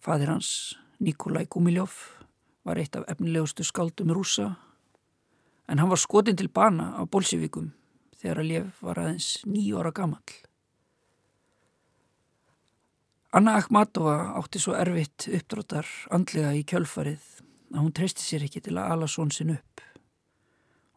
Fadir 0.00 0.30
hans, 0.30 0.78
Nikolai 1.02 1.44
Gúmiljof, 1.50 1.96
var 2.64 2.78
eitt 2.78 2.96
af 2.96 3.08
efnilegustu 3.10 3.64
skáldum 3.66 4.12
rúsa 4.14 4.54
en 5.68 5.78
hann 5.78 5.90
var 5.90 6.00
skotin 6.00 6.36
til 6.36 6.48
bana 6.48 6.94
á 6.96 7.02
Bolsjevikum 7.04 7.72
þegar 8.20 8.42
að 8.42 8.48
Líf 8.52 8.80
var 8.84 9.00
aðeins 9.02 9.32
nýju 9.48 9.80
ára 9.80 9.92
gamall. 9.96 10.49
Anna 13.30 13.52
Akhmatova 13.54 14.32
átti 14.40 14.58
svo 14.58 14.72
erfitt 14.74 15.28
uppdróttar 15.30 15.86
andlega 16.10 16.50
í 16.58 16.64
kjölfarið 16.66 17.22
að 17.70 17.78
hún 17.78 17.92
treysti 17.94 18.24
sér 18.24 18.42
ekki 18.48 18.58
til 18.64 18.74
að 18.74 18.90
ala 18.96 19.06
són 19.06 19.30
sinn 19.30 19.52
upp. 19.54 19.82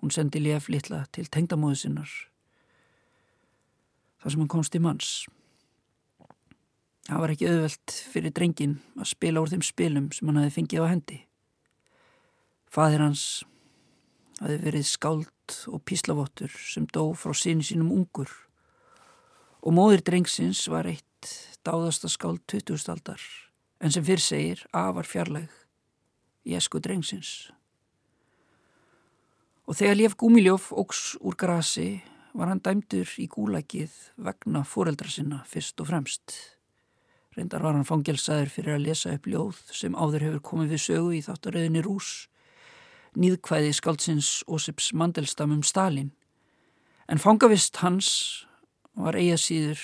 Hún 0.02 0.10
sendi 0.10 0.41
Líf 0.41 0.65
litla 0.74 1.04
til 1.13 1.28
tengdamóðu 1.30 1.78
sinnar 1.84 2.15
þar 4.24 4.34
sem 4.34 4.41
hann 4.41 4.50
komst 4.50 4.74
í 4.74 4.82
manns. 4.82 5.12
Það 7.06 7.22
var 7.22 7.36
ekki 7.36 7.52
auðvelt 7.52 7.96
fyrir 8.15 8.34
drengin 8.34 8.76
að 8.98 9.12
spila 9.12 9.46
úr 9.46 9.54
þeim 9.54 9.67
spilum 9.69 10.12
sem 10.15 10.32
hann 10.32 10.41
hafi 10.41 10.58
fengið 10.58 10.89
á 10.89 10.93
hendi. 10.96 11.22
Fadir 12.65 13.06
hans 13.06 13.43
hafi 14.41 14.58
verið 14.65 14.89
skáld 14.89 15.60
og 15.69 15.86
píslavottur 15.86 16.62
sem 16.65 16.89
dó 16.89 17.12
frá 17.13 17.38
síni 17.38 17.62
sínum 17.62 17.93
ungur 17.93 18.32
og 19.62 19.78
móðir 19.78 20.02
drengsins 20.02 20.65
var 20.72 20.89
eitt 20.89 21.53
dáðasta 21.63 22.10
skáld 22.12 22.43
20. 22.52 22.89
aldar 22.91 23.21
en 23.84 23.91
sem 23.91 24.04
fyrr 24.04 24.21
segir 24.23 24.63
afar 24.76 25.08
fjarlæg 25.08 25.52
í 26.47 26.56
esku 26.58 26.82
drengsins. 26.84 27.52
Og 29.67 29.78
þegar 29.80 29.99
Léf 29.99 30.17
Gúmiljóf 30.19 30.71
ógs 30.76 31.13
úr 31.23 31.38
grasi 31.39 32.04
var 32.36 32.49
hann 32.52 32.63
dæmdur 32.63 33.08
í 33.19 33.30
gúlækið 33.32 33.93
vegna 34.28 34.63
fóreldra 34.67 35.08
sinna 35.12 35.43
fyrst 35.47 35.80
og 35.80 35.88
fremst. 35.91 36.36
Reyndar 37.38 37.63
var 37.63 37.78
hann 37.78 37.88
fangelsaður 37.88 38.52
fyrir 38.52 38.76
að 38.76 38.86
lesa 38.89 39.15
upp 39.15 39.28
ljóð 39.30 39.63
sem 39.71 39.95
áður 39.95 40.28
hefur 40.28 40.43
komið 40.52 40.76
við 40.76 40.84
sögu 40.84 41.15
í 41.15 41.23
þáttaröðinni 41.26 41.84
Rús, 41.86 42.12
nýðkvæði 43.15 43.71
skáldsins 43.78 44.32
Ósips 44.52 44.91
Mandelstam 44.91 45.56
um 45.56 45.63
Stalin. 45.63 46.12
En 47.08 47.21
fangavist 47.21 47.80
hans 47.84 48.10
var 48.99 49.15
eiga 49.15 49.39
síður 49.39 49.80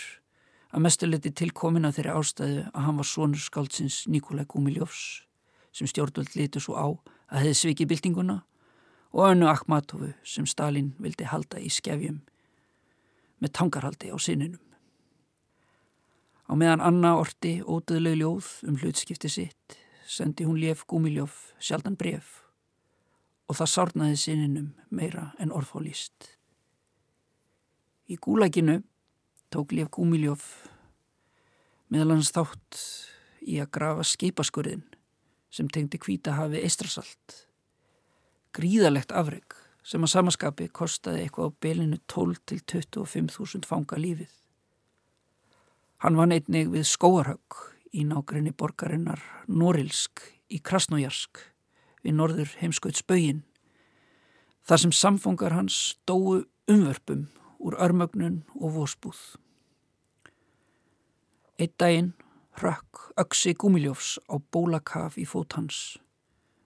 að 0.69 0.83
mestuleiti 0.85 1.31
tilkomin 1.33 1.87
að 1.87 1.99
þeirri 1.99 2.15
ástæðu 2.19 2.61
að 2.69 2.85
hann 2.85 2.99
var 2.99 3.07
sonur 3.09 3.41
skáldsins 3.41 4.03
Nikolai 4.07 4.45
Gúmiljofs 4.49 5.25
sem 5.73 5.89
stjórnvöld 5.89 6.35
litur 6.37 6.63
svo 6.63 6.77
á 6.77 6.87
að 7.29 7.43
hefði 7.43 7.57
svikið 7.61 7.91
byltinguna 7.91 8.37
og 9.13 9.25
önnu 9.31 9.49
Akhmatovu 9.49 10.11
sem 10.23 10.45
Stalin 10.49 10.93
vildi 11.01 11.25
halda 11.29 11.61
í 11.61 11.69
skefjum 11.73 12.21
með 13.39 13.53
tangarhaldi 13.55 14.11
á 14.13 14.17
sininum. 14.21 14.61
Á 16.49 16.53
meðan 16.57 16.81
Anna 16.81 17.15
orti 17.17 17.59
ódöðleg 17.61 18.19
ljóð 18.21 18.49
um 18.67 18.77
hlutskipti 18.81 19.29
sitt 19.29 19.77
sendi 20.09 20.45
hún 20.45 20.59
Lef 20.61 20.85
Gúmiljóf 20.89 21.53
sjaldan 21.61 21.97
bref 21.97 22.39
og 23.49 23.57
það 23.57 23.73
sárnaði 23.73 24.17
sininum 24.21 24.69
meira 24.93 25.31
en 25.41 25.53
orðfólíst. 25.53 26.35
Í 28.09 28.17
gúlækinu 28.17 28.79
tók 29.49 29.73
Lef 29.73 29.89
Gúmiljóf 29.95 30.45
meðal 31.89 32.15
hans 32.15 32.31
þátt 32.35 32.79
í 33.41 33.57
að 33.61 33.71
grafa 33.77 34.05
skipaskurðin 34.05 34.83
sem 35.49 35.69
tengdi 35.73 35.97
kvíta 36.01 36.35
hafi 36.37 36.61
eistrasalt. 36.61 37.45
Gríðalegt 38.53 39.13
afreg 39.15 39.55
sem 39.85 40.03
að 40.05 40.13
samaskapi 40.13 40.69
kostaði 40.73 41.23
eitthvað 41.25 41.49
á 41.49 41.57
belinu 41.65 41.97
12 42.11 42.43
til 42.45 42.59
25.000 42.61 43.65
fanga 43.65 43.97
lífið. 43.97 44.31
Hann 46.05 46.19
var 46.19 46.29
neitnig 46.29 46.69
við 46.71 46.85
skóarhaug 46.87 47.57
í 47.91 48.05
nákrenni 48.05 48.53
borgarinnar 48.53 49.21
Norilsk 49.49 50.21
í 50.53 50.61
Krasnojarsk 50.61 51.41
við 52.05 52.15
norður 52.15 52.53
heimskautsbögin 52.61 53.41
þar 54.69 54.83
sem 54.83 54.93
samfungar 54.93 55.55
hans 55.57 55.97
dóu 56.07 56.43
umverpum 56.69 57.25
úr 57.59 57.75
örmögnun 57.79 58.41
og 58.55 58.73
vósbúð. 58.77 59.19
Eitt 61.59 61.75
daginn 61.77 62.13
rökk 62.59 63.11
öksi 63.19 63.53
Gúmiljófs 63.53 64.17
á 64.31 64.39
bólakaf 64.39 65.17
í 65.19 65.25
fót 65.27 65.53
hans 65.59 65.99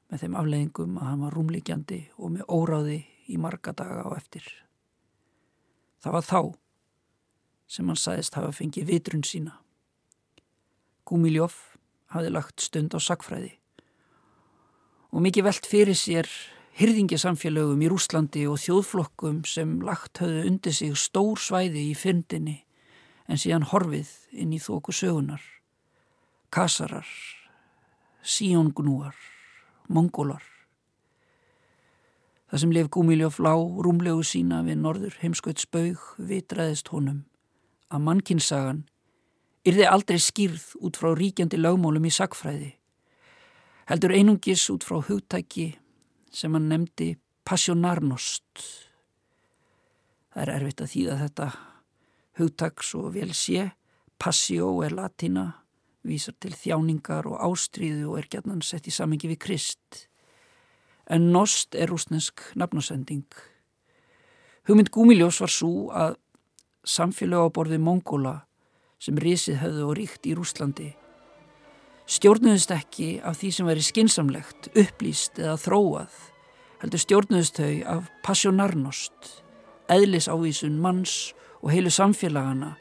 með 0.10 0.26
þeim 0.26 0.38
afleðingum 0.38 1.00
að 1.02 1.10
hann 1.10 1.26
var 1.26 1.34
rúmlíkjandi 1.34 2.00
og 2.18 2.36
með 2.36 2.46
óráði 2.50 3.00
í 3.26 3.40
marga 3.42 3.74
daga 3.74 4.06
á 4.06 4.10
eftir. 4.14 4.46
Það 6.04 6.16
var 6.18 6.28
þá 6.28 6.42
sem 7.74 7.90
hann 7.90 7.98
sæðist 8.00 8.38
hafa 8.38 8.54
fengið 8.54 8.90
vitrun 8.92 9.26
sína. 9.26 9.58
Gúmiljóf 11.10 11.78
hafði 12.14 12.34
lagt 12.34 12.62
stund 12.62 12.94
á 12.94 13.00
sakfræði 13.02 13.56
og 15.14 15.22
mikið 15.22 15.46
velt 15.46 15.70
fyrir 15.70 15.98
sér 15.98 16.30
hyrðingisamfélögum 16.74 17.82
í 17.86 17.90
Rúslandi 17.92 18.44
og 18.50 18.58
þjóðflokkum 18.64 19.44
sem 19.46 19.76
lagt 19.86 20.24
höfðu 20.24 20.46
undir 20.50 20.74
sig 20.74 20.96
stór 20.98 21.38
svæði 21.38 21.90
í 21.92 21.98
fyndinni 21.98 22.64
en 23.30 23.40
síðan 23.40 23.68
horfið 23.70 24.10
inn 24.34 24.56
í 24.56 24.62
þóku 24.62 24.94
sögunar. 24.96 25.44
Kasarar, 26.54 27.08
síóngnúar, 28.26 29.14
mongólar. 29.88 30.42
Það 32.50 32.62
sem 32.64 32.74
lef 32.74 32.90
Gúmiljóf 32.94 33.38
lá 33.42 33.54
rúmlegu 33.54 34.26
sína 34.26 34.64
við 34.66 34.82
norður 34.82 35.16
heimskautsbaug 35.22 36.02
vitraðist 36.18 36.90
honum 36.94 37.24
að 37.94 38.04
mannkinsagan 38.08 38.84
yrði 39.66 39.88
aldrei 39.90 40.20
skýrð 40.22 40.66
út 40.82 40.98
frá 40.98 41.14
ríkjandi 41.18 41.62
lögmálum 41.62 42.10
í 42.10 42.14
sagfræði. 42.14 42.74
Heldur 43.90 44.14
einungis 44.14 44.66
út 44.74 44.86
frá 44.86 45.00
hugtæki 45.06 45.72
sem 46.34 46.54
hann 46.54 46.70
nefndi 46.72 47.14
passionarnost. 47.46 48.64
Það 50.34 50.44
er 50.44 50.52
erfitt 50.56 50.82
að 50.82 50.92
þýða 50.94 51.18
þetta 51.22 51.50
hugtak 52.40 52.86
svo 52.86 53.10
vel 53.14 53.34
sé, 53.38 53.68
passio 54.18 54.72
er 54.86 54.96
latína, 54.98 55.46
vísar 56.04 56.36
til 56.42 56.56
þjáningar 56.58 57.28
og 57.30 57.40
ástríðu 57.46 58.10
og 58.12 58.20
er 58.20 58.30
gætnan 58.32 58.64
sett 58.66 58.90
í 58.90 58.94
samengi 58.96 59.30
við 59.32 59.42
Krist. 59.46 60.08
En 61.08 61.30
nost 61.36 61.76
er 61.76 61.92
rúsnesk 61.92 62.42
nafnasending. 62.60 63.28
Hugmynd 64.68 64.92
Gúmiljós 64.96 65.42
var 65.44 65.52
svo 65.52 65.92
að 65.92 66.18
samfélag 66.88 67.48
á 67.48 67.54
borði 67.54 67.80
Mongóla 67.80 68.42
sem 69.04 69.20
risið 69.20 69.62
höfðu 69.62 69.88
og 69.90 69.98
ríkt 70.00 70.28
í 70.28 70.36
Rúslandi 70.36 70.92
stjórnuðist 72.10 72.72
ekki 72.76 73.10
af 73.24 73.40
því 73.40 73.52
sem 73.56 73.70
veri 73.70 73.84
skinsamlegt, 73.86 74.70
upplýst 74.76 75.40
eða 75.42 75.56
þróað, 75.62 76.20
heldur 76.84 77.04
stjórnuðist 77.04 77.60
þau 77.62 77.74
af 77.96 78.12
passionarnost, 78.26 79.34
eðlisávísun 79.94 80.80
manns 80.84 81.34
og 81.64 81.72
heilu 81.72 81.92
samfélagana 81.94 82.76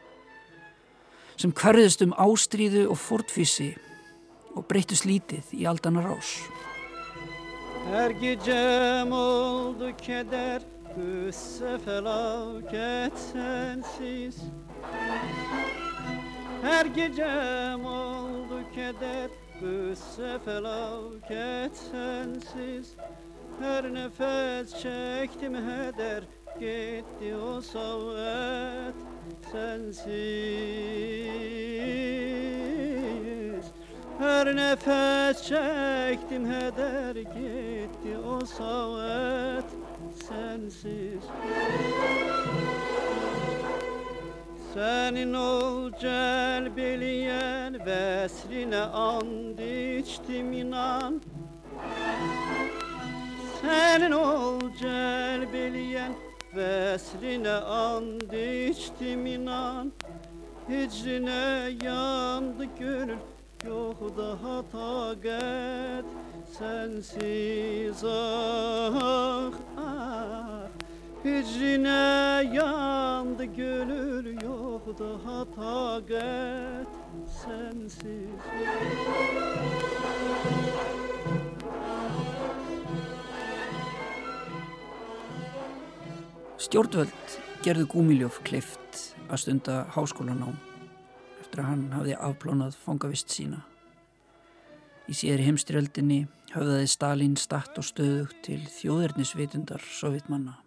sem 1.43 1.53
hverðist 1.57 2.03
um 2.05 2.13
ástríðu 2.21 2.85
og 2.93 2.99
fortfísi 3.01 3.73
og 4.55 4.67
breytist 4.69 5.07
lítið 5.09 5.55
í 5.57 5.65
aldana 5.67 6.05
rás. 6.05 6.37
Her 7.89 8.15
gecem 8.21 9.11
oldu 9.17 9.91
keder, 9.99 10.63
güsse 10.93 11.79
felaket 11.83 13.19
sensiz. 13.33 14.39
Her 16.63 16.93
gecem 16.95 17.87
oldu 17.87 18.22
keder 18.75 19.31
Güsse 19.61 20.39
felaket 20.45 21.77
sensiz. 21.77 22.97
Her 23.61 23.95
nefes 23.95 24.71
çektim 24.83 25.55
heder 25.55 26.23
Gitti 26.61 27.37
o 27.37 27.61
savet 27.61 28.95
sensiz. 29.53 30.03
Her 34.19 34.57
nefes 34.57 35.43
çektim 35.43 36.47
heder 36.47 37.15
Gitti 37.17 38.19
o 38.19 38.47
savet 38.47 39.65
sensiz 40.29 41.23
senin 44.75 45.35
ol 45.35 45.93
celbeliyen 46.01 47.87
vesrine 47.87 48.81
and 48.81 49.59
içtim 49.59 50.53
inan. 50.53 51.23
Senin 53.61 54.13
ol 54.13 54.61
celbeliyen 54.81 56.13
vesrine 56.57 57.51
and 57.53 58.33
içtim 58.71 59.27
inan. 59.27 59.93
Hicrine 60.69 61.71
yandı 61.85 62.65
gönül 62.79 63.19
Yok 63.67 64.17
daha 64.19 64.63
takat 64.73 66.05
Sensiz. 66.59 68.05
Ah 68.05 69.53
ah 69.79 70.62
Hicrine 71.25 72.51
yandı 72.53 73.45
gönül 73.45 74.43
Yok 74.43 74.99
daha 74.99 75.45
takat 75.45 76.89
Sensiz 77.45 78.29
Stjórnvöld 86.59 87.13
gerðu 87.63 87.87
Gúmiljóf 87.87 88.41
kleift 88.43 89.15
að 89.31 89.45
stunda 89.45 89.77
háskólanám 89.95 90.59
eftir 91.45 91.63
að 91.63 91.71
hann 91.71 91.87
hafði 91.95 92.19
afplónað 92.19 92.75
fangavist 92.83 93.31
sína. 93.31 93.63
Í 95.07 95.15
síðri 95.15 95.47
heimstyrjöldinni 95.53 96.25
höfðaði 96.51 96.91
Stalin 96.91 97.39
statt 97.39 97.79
og 97.79 97.87
stöðugt 97.87 98.43
til 98.47 98.59
þjóðernisvitundar 98.81 99.87
sovjetmanna 99.87 100.62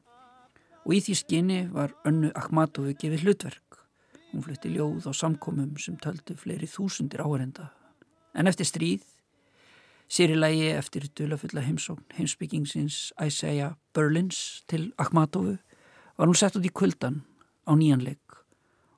og 0.86 0.93
í 0.93 1.02
því 1.02 1.15
skinni 1.17 1.60
var 1.74 1.95
önnu 2.06 2.30
Akhmatovu 2.38 2.93
gefið 3.02 3.26
hlutverk. 3.26 3.80
Hún 4.32 4.45
flutti 4.45 4.69
ljóð 4.69 5.08
á 5.10 5.12
samkomum 5.15 5.74
sem 5.82 5.98
töldu 5.98 6.36
fleiri 6.38 6.69
þúsundir 6.69 7.24
áherenda. 7.26 7.71
En 8.36 8.48
eftir 8.48 8.67
stríð, 8.69 9.06
sér 10.12 10.36
í 10.36 10.38
lægi 10.38 10.67
eftir 10.76 11.08
dulafulla 11.17 11.63
heimsókn 11.65 12.17
heimsbyggingsins 12.17 13.13
Isaiah 13.24 13.74
Berlins 13.95 14.63
til 14.69 14.91
Akhmatovu 15.02 15.58
var 16.17 16.30
hún 16.30 16.38
sett 16.38 16.58
út 16.60 16.67
í 16.67 16.74
kuldan 16.74 17.24
á 17.65 17.74
nýjanleik 17.74 18.21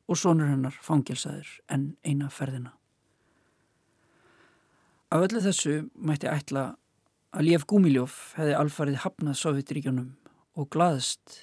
og 0.07 0.19
sonur 0.19 0.51
hennar 0.51 0.75
fangelsaður 0.83 1.47
en 1.71 1.95
eina 2.03 2.27
ferðina. 2.31 2.73
Af 5.07 5.23
öllu 5.23 5.39
þessu 5.39 5.77
mætti 5.95 6.27
ætla 6.27 6.73
að 7.31 7.47
Líf 7.47 7.63
Gúmiljóf 7.69 8.33
hefði 8.35 8.55
alfarið 8.59 9.03
hafnað 9.05 9.39
Sovjetríkjónum 9.39 10.09
og 10.57 10.67
glaðist 10.73 11.37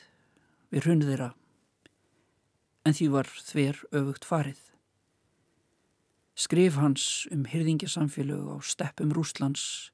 við 0.74 0.88
hrunið 0.88 1.14
þeirra 1.14 1.32
en 2.84 2.96
því 2.98 3.06
var 3.14 3.30
þver 3.32 3.78
öfugt 3.96 4.26
farið. 4.28 4.60
Skrif 6.34 6.76
hans 6.76 7.04
um 7.32 7.46
hyrðingjasamfélög 7.48 8.48
á 8.50 8.56
steppum 8.60 9.14
Rúslands 9.14 9.92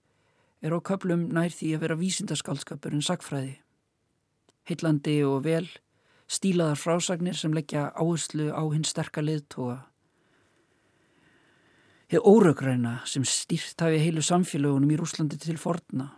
er 0.64 0.72
á 0.74 0.78
köplum 0.80 1.28
nær 1.30 1.52
því 1.52 1.74
að 1.76 1.84
vera 1.84 2.00
vísindaskaldskapur 2.00 2.96
en 2.96 3.04
sagfræði 3.04 3.58
heillandi 4.70 5.20
og 5.26 5.44
vel 5.44 5.68
stílaðar 6.30 6.78
frásagnir 6.78 7.36
sem 7.38 7.54
leggja 7.54 7.90
áherslu 7.98 8.50
á 8.54 8.62
hinn 8.70 8.86
sterka 8.86 9.22
liðtoga. 9.24 9.80
Heið 12.10 12.26
óröggræna 12.26 12.94
sem 13.06 13.24
stýrt 13.26 13.82
hafi 13.82 14.00
heilu 14.02 14.22
samfélagunum 14.22 14.90
í 14.90 14.98
Rúslandi 14.98 15.38
til 15.38 15.58
forna 15.58 16.10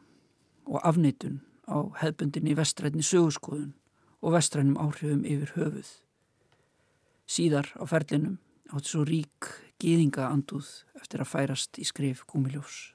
og 0.64 0.80
afneitun 0.84 1.40
á 1.68 1.84
hefbundinni 2.00 2.56
vestrætni 2.56 3.04
sögurskoðun 3.04 3.72
og 4.22 4.36
vestrænum 4.36 4.78
áhrifum 4.78 5.26
yfir 5.26 5.52
höfuð. 5.56 5.90
Síðar 7.26 7.68
á 7.74 7.84
ferlinum 7.90 8.38
átt 8.72 8.88
svo 8.88 9.02
rík 9.04 9.50
gýðinga 9.82 10.30
anduð 10.30 10.68
eftir 11.00 11.22
að 11.22 11.32
færast 11.32 11.78
í 11.82 11.86
skrif 11.86 12.22
Gúmiljós. 12.30 12.92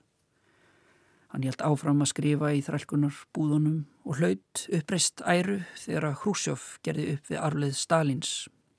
Hann 1.28 1.44
hjælt 1.44 1.62
áfram 1.66 2.00
að 2.02 2.14
skrifa 2.14 2.54
í 2.56 2.62
þrælkunar 2.64 3.18
búðunum 3.36 3.82
og 4.08 4.22
hlaut 4.22 4.64
uppreist 4.72 5.22
æru 5.28 5.60
þegar 5.76 6.08
að 6.12 6.22
Hrúsjóf 6.22 6.70
gerði 6.88 7.10
upp 7.18 7.28
við 7.34 7.42
arleið 7.44 7.76
Stalins 7.76 8.32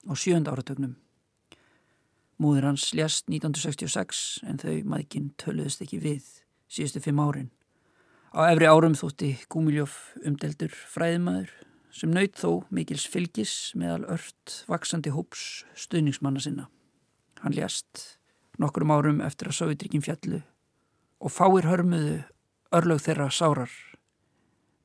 á 0.09 0.13
sjönda 0.17 0.55
áratögnum. 0.57 0.97
Múður 2.41 2.71
hans 2.71 2.89
ljast 2.95 3.29
1966 3.29 4.41
en 4.49 4.61
þau 4.63 4.75
maðkinn 4.89 5.33
töluðist 5.37 5.85
ekki 5.85 6.01
við 6.01 6.25
síðustu 6.71 7.03
fimm 7.05 7.21
árin. 7.21 7.51
Á 8.33 8.49
efri 8.49 8.69
árum 8.71 8.97
þótti 8.97 9.35
Gúmiljóf 9.53 9.99
umdeldur 10.25 10.73
fræðimæður 10.73 11.53
sem 11.95 12.13
naut 12.13 12.37
þó 12.39 12.65
mikils 12.75 13.07
fylgis 13.11 13.55
meðal 13.79 14.05
ört 14.19 14.63
vaksandi 14.69 15.13
hóps 15.15 15.65
stuðningsmanna 15.79 16.43
sinna. 16.43 16.69
Hann 17.43 17.57
ljast 17.57 18.19
nokkurum 18.59 18.95
árum 18.95 19.23
eftir 19.25 19.51
að 19.51 19.59
Sovjetrikinn 19.61 20.05
fjallu 20.05 20.43
og 21.19 21.35
fáir 21.35 21.69
hörmuðu 21.69 22.19
örlög 22.75 23.03
þeirra 23.05 23.31
sárar 23.33 23.73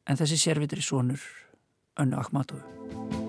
en 0.08 0.20
þessi 0.20 0.40
sérvitri 0.46 0.84
sonur 0.84 1.22
önnu 2.00 2.20
Akhmatovu. 2.20 3.23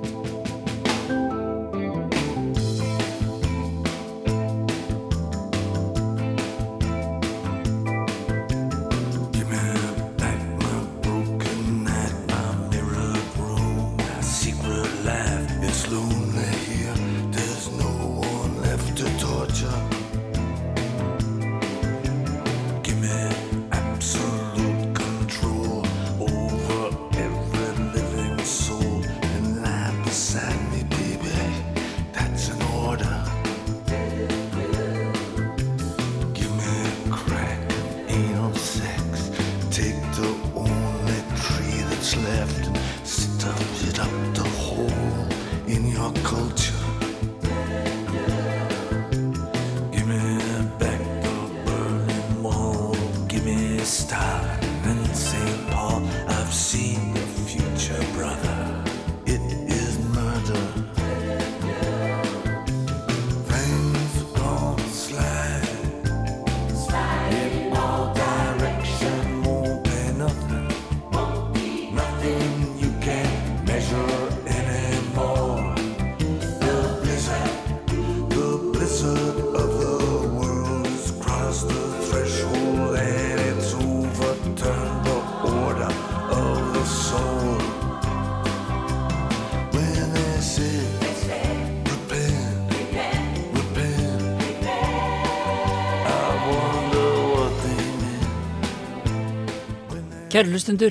Kæri 100.34 100.50
hlustundur, 100.50 100.90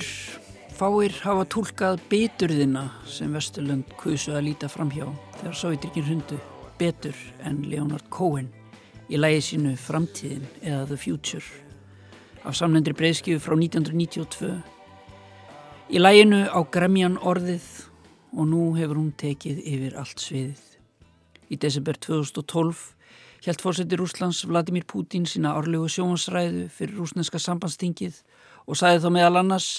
fáir 0.72 1.12
hafa 1.20 1.42
tólkað 1.52 1.98
beturðina 2.08 2.86
sem 3.04 3.34
Vesturlund 3.36 3.90
kusu 4.00 4.32
að 4.32 4.46
líta 4.46 4.70
fram 4.72 4.88
hjá 4.88 5.04
þegar 5.34 5.58
Sovjetrikinn 5.60 6.06
hundu 6.06 6.38
betur 6.80 7.18
en 7.44 7.58
Leonard 7.68 8.06
Cohen 8.08 8.46
í 9.12 9.20
lægi 9.20 9.42
sínu 9.50 9.74
Framtíðin 9.76 10.46
eða 10.62 10.86
The 10.88 10.96
Future 10.96 11.44
af 12.40 12.56
samlendri 12.56 12.96
breyðskifu 12.96 13.42
frá 13.44 13.58
1992. 13.58 14.48
Í 15.92 16.00
læginu 16.00 16.40
á 16.48 16.64
gremjan 16.64 17.20
orðið 17.20 17.68
og 18.32 18.48
nú 18.48 18.70
hefur 18.78 18.96
hún 19.02 19.12
tekið 19.12 19.60
yfir 19.60 20.00
allt 20.00 20.24
sviðið. 20.24 20.64
Í 21.52 21.60
desember 21.60 22.00
2012 22.00 22.80
held 23.44 23.60
fórseti 23.60 24.00
Rúslands 24.00 24.40
Vladimir 24.48 24.88
Putin 24.88 25.28
sína 25.28 25.52
árlegu 25.52 25.84
sjónasræðu 25.92 26.70
fyrir 26.72 26.96
rúsneska 26.96 27.36
sambandstingið 27.36 28.22
og 28.64 28.78
sagði 28.80 29.02
þá 29.04 29.10
meðal 29.16 29.40
annars 29.40 29.70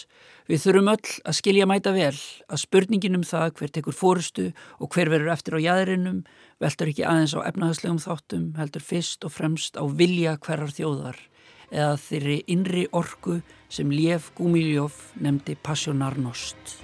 við 0.49 0.61
þurfum 0.61 0.91
öll 0.93 1.13
að 1.25 1.37
skilja 1.39 1.67
mæta 1.69 1.93
vel 1.95 2.13
að 2.13 2.61
spurningin 2.61 3.17
um 3.17 3.25
það 3.25 3.53
hver 3.59 3.73
tekur 3.73 3.97
fórustu 3.97 4.49
og 4.77 4.91
hver 4.93 5.09
verður 5.13 5.33
eftir 5.33 5.57
á 5.57 5.65
jæðurinnum 5.65 6.19
veldur 6.61 6.91
ekki 6.91 7.07
aðeins 7.07 7.33
á 7.33 7.47
efnahagslegum 7.49 8.01
þáttum 8.03 8.51
heldur 8.59 8.85
fyrst 8.85 9.25
og 9.25 9.33
fremst 9.33 9.79
á 9.79 9.83
vilja 9.89 10.37
hverjar 10.37 10.75
þjóðar 10.77 11.21
eða 11.71 11.95
þeirri 11.97 12.39
innri 12.51 12.85
orku 12.93 13.39
sem 13.73 13.89
Lev 13.91 14.29
Gúmiljóf 14.37 15.15
nefndi 15.17 15.57
Passionarnost. 15.65 16.77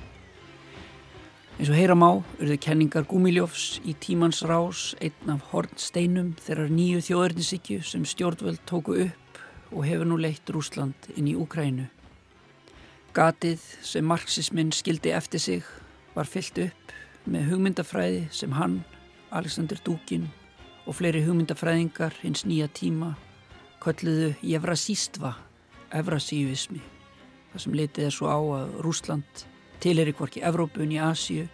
Eins 1.60 1.70
og 1.70 1.78
heyra 1.78 1.94
má 1.94 2.10
urðu 2.42 2.58
kenningar 2.64 3.06
Gúmiljófs 3.06 3.78
í 3.86 3.94
tímans 4.02 4.42
rás 4.50 4.96
einn 5.04 5.36
af 5.36 5.52
hornsteinum 5.52 6.34
þeirrar 6.42 6.72
nýju 6.74 7.04
þjóðurnisíkju 7.06 7.84
sem 7.86 8.08
stjórnvöld 8.08 8.64
tóku 8.66 8.98
upp 9.06 9.21
og 9.72 9.86
hefur 9.88 10.08
nú 10.08 10.18
leitt 10.20 10.50
Rúsland 10.52 11.10
inn 11.16 11.30
í 11.32 11.36
Úkrænu. 11.40 11.88
Gatið 13.16 13.64
sem 13.84 14.08
marxisminn 14.08 14.72
skildi 14.72 15.12
eftir 15.16 15.40
sig 15.40 15.64
var 16.16 16.30
fyllt 16.30 16.60
upp 16.64 16.96
með 17.26 17.52
hugmyndafræði 17.52 18.26
sem 18.32 18.56
hann, 18.56 18.82
Alexander 19.32 19.80
Dúkin 19.86 20.30
og 20.86 20.96
fleiri 21.00 21.24
hugmyndafræðingar 21.26 22.18
hins 22.24 22.44
nýja 22.48 22.68
tíma 22.68 23.14
kölluðu 23.82 24.34
Jevrasístva, 24.46 25.36
Evrasívismi, 25.92 26.82
þar 27.52 27.64
sem 27.64 27.80
litið 27.80 28.08
er 28.08 28.16
svo 28.16 28.30
á 28.30 28.40
að 28.40 28.76
Rúsland 28.86 29.48
Tilheri 29.82 30.14
hvorki 30.14 30.44
Evrópun 30.46 30.92
í 30.94 31.00
Asíu 31.02 31.48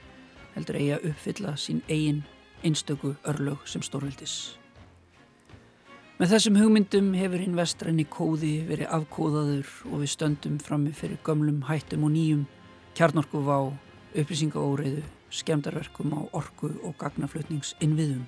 heldur 0.51 0.75
eigi 0.75 0.89
að 0.97 1.05
uppfylla 1.13 1.53
sín 1.55 1.79
eigin 1.87 2.25
einstöku 2.65 3.13
örlög 3.23 3.61
sem 3.63 3.83
stórvildis. 3.85 4.57
Með 6.17 6.31
þessum 6.31 6.55
hugmyndum 6.57 7.11
hefur 7.13 7.41
hinn 7.43 7.57
vestræni 7.59 8.03
kóði 8.09 8.63
verið 8.65 8.87
afkóðaður 8.95 9.73
og 9.91 9.99
við 10.01 10.09
stöndum 10.09 10.55
frammi 10.57 10.89
fyrir 10.97 11.19
gömlum 11.21 11.59
hættum 11.67 12.07
og 12.07 12.15
nýjum, 12.15 12.39
kjarnorkuvá, 12.97 13.57
upplýsingaóreiðu, 14.17 15.03
skemdarverkum 15.29 16.15
á 16.17 16.21
orku 16.39 16.71
og 16.81 16.95
gagnaflutningsinviðum. 16.97 18.25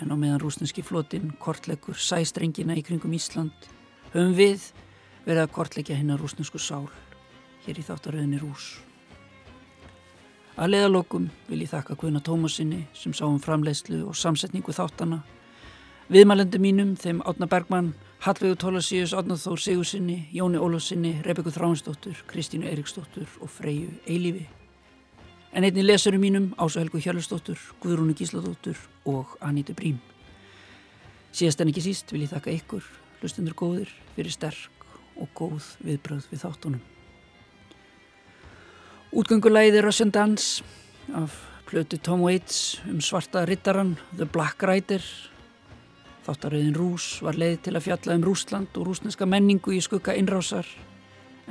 En 0.00 0.08
á 0.08 0.16
meðan 0.16 0.40
rúsneski 0.40 0.80
flotin 0.80 1.34
kortleikur 1.36 2.00
sæstrengina 2.00 2.78
í 2.80 2.86
kringum 2.86 3.12
Ísland 3.12 3.68
höfum 4.14 4.32
við 4.32 4.70
verið 5.28 5.44
að 5.44 5.54
kortleikja 5.58 6.00
hinn 6.00 6.16
að 6.16 6.24
rúsnesku 6.24 6.56
sál 6.56 6.88
hér 7.68 7.76
í 7.76 7.84
þáttaröðinni 7.84 8.40
Rús. 8.40 8.78
Að 10.56 10.78
leðalokum 10.78 11.28
vil 11.44 11.60
ég 11.60 11.76
þakka 11.76 12.00
Guðna 12.00 12.24
Tómasinni 12.24 12.86
sem 12.96 13.12
sá 13.12 13.26
um 13.28 13.40
framleiðslu 13.42 14.00
og 14.08 14.16
samsetningu 14.16 14.72
þáttana, 14.72 15.20
viðmælendi 16.12 16.60
mínum 16.60 16.94
þeim 17.00 17.22
Átna 17.24 17.46
Bergmann, 17.48 17.94
Hallvegu 18.24 18.56
Tólasíus, 18.60 19.14
Átna 19.16 19.36
Þór 19.40 19.60
Sigursinni, 19.60 20.28
Jóni 20.32 20.60
Ólafsinni, 20.60 21.14
Rebekku 21.24 21.52
Þráinsdóttur, 21.54 22.18
Kristínu 22.28 22.68
Eriksdóttur 22.68 23.28
og 23.40 23.50
Freyju 23.52 23.88
Eilífi. 24.06 24.46
En 25.54 25.64
einni 25.64 25.84
lesurum 25.84 26.20
mínum 26.20 26.50
Ása 26.58 26.82
Helgu 26.82 27.00
Hjörlustóttur, 27.00 27.58
Guðrúnu 27.80 28.14
Gísladóttur 28.18 28.76
og 29.06 29.36
Anítu 29.40 29.74
Brím. 29.74 30.00
Síðast 31.32 31.62
en 31.62 31.72
ekki 31.72 31.84
síst 31.84 32.12
vil 32.12 32.24
ég 32.26 32.32
þakka 32.34 32.52
ykkur, 32.52 32.84
hlustundur 33.22 33.56
góðir, 33.56 33.92
fyrir 34.16 34.34
sterk 34.34 34.88
og 35.16 35.30
góð 35.34 35.72
viðbröð 35.86 36.28
við 36.30 36.44
þáttunum. 36.44 36.82
Útgöngulæði 39.14 39.80
Russian 39.84 40.10
Dance 40.10 40.64
af 41.14 41.36
plötu 41.70 42.00
Tom 42.02 42.24
Waits 42.26 42.80
um 42.90 43.00
svarta 43.00 43.44
rittaran 43.46 43.96
The 44.16 44.26
Black 44.26 44.62
Rider. 44.62 45.02
Þáttaröðin 46.24 46.76
Rús 46.78 47.06
var 47.20 47.36
leið 47.36 47.58
til 47.66 47.74
að 47.76 47.84
fjalla 47.84 48.14
um 48.16 48.22
Rúsland 48.24 48.78
og 48.80 48.86
rúsneska 48.88 49.26
menningu 49.28 49.74
í 49.76 49.80
skugga 49.84 50.14
innrásar 50.16 50.64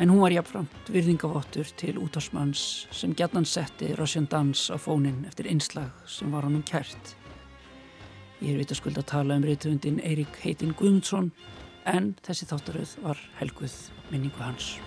en 0.01 0.09
hún 0.09 0.23
var 0.23 0.33
jafnframt 0.33 0.89
virðingavottur 0.89 1.69
til 1.77 1.99
útásmanns 2.01 2.87
sem 2.89 3.13
gætnan 3.13 3.45
setti 3.45 3.91
Russian 3.99 4.25
Dance 4.31 4.73
á 4.73 4.77
fónin 4.81 5.27
eftir 5.29 5.51
einslag 5.51 5.93
sem 6.09 6.33
var 6.33 6.47
honum 6.47 6.65
kært. 6.65 7.13
Ég 8.41 8.57
er 8.57 8.63
veit 8.63 8.97
að 8.97 9.05
tala 9.05 9.37
um 9.37 9.45
reytundin 9.45 10.01
Eirik 10.01 10.41
Heitin 10.41 10.73
Guðmundsson 10.73 11.29
en 11.85 12.15
þessi 12.25 12.49
þáttaröð 12.49 12.97
var 13.05 13.21
helguð 13.37 13.77
minningu 14.09 14.41
hans. 14.41 14.79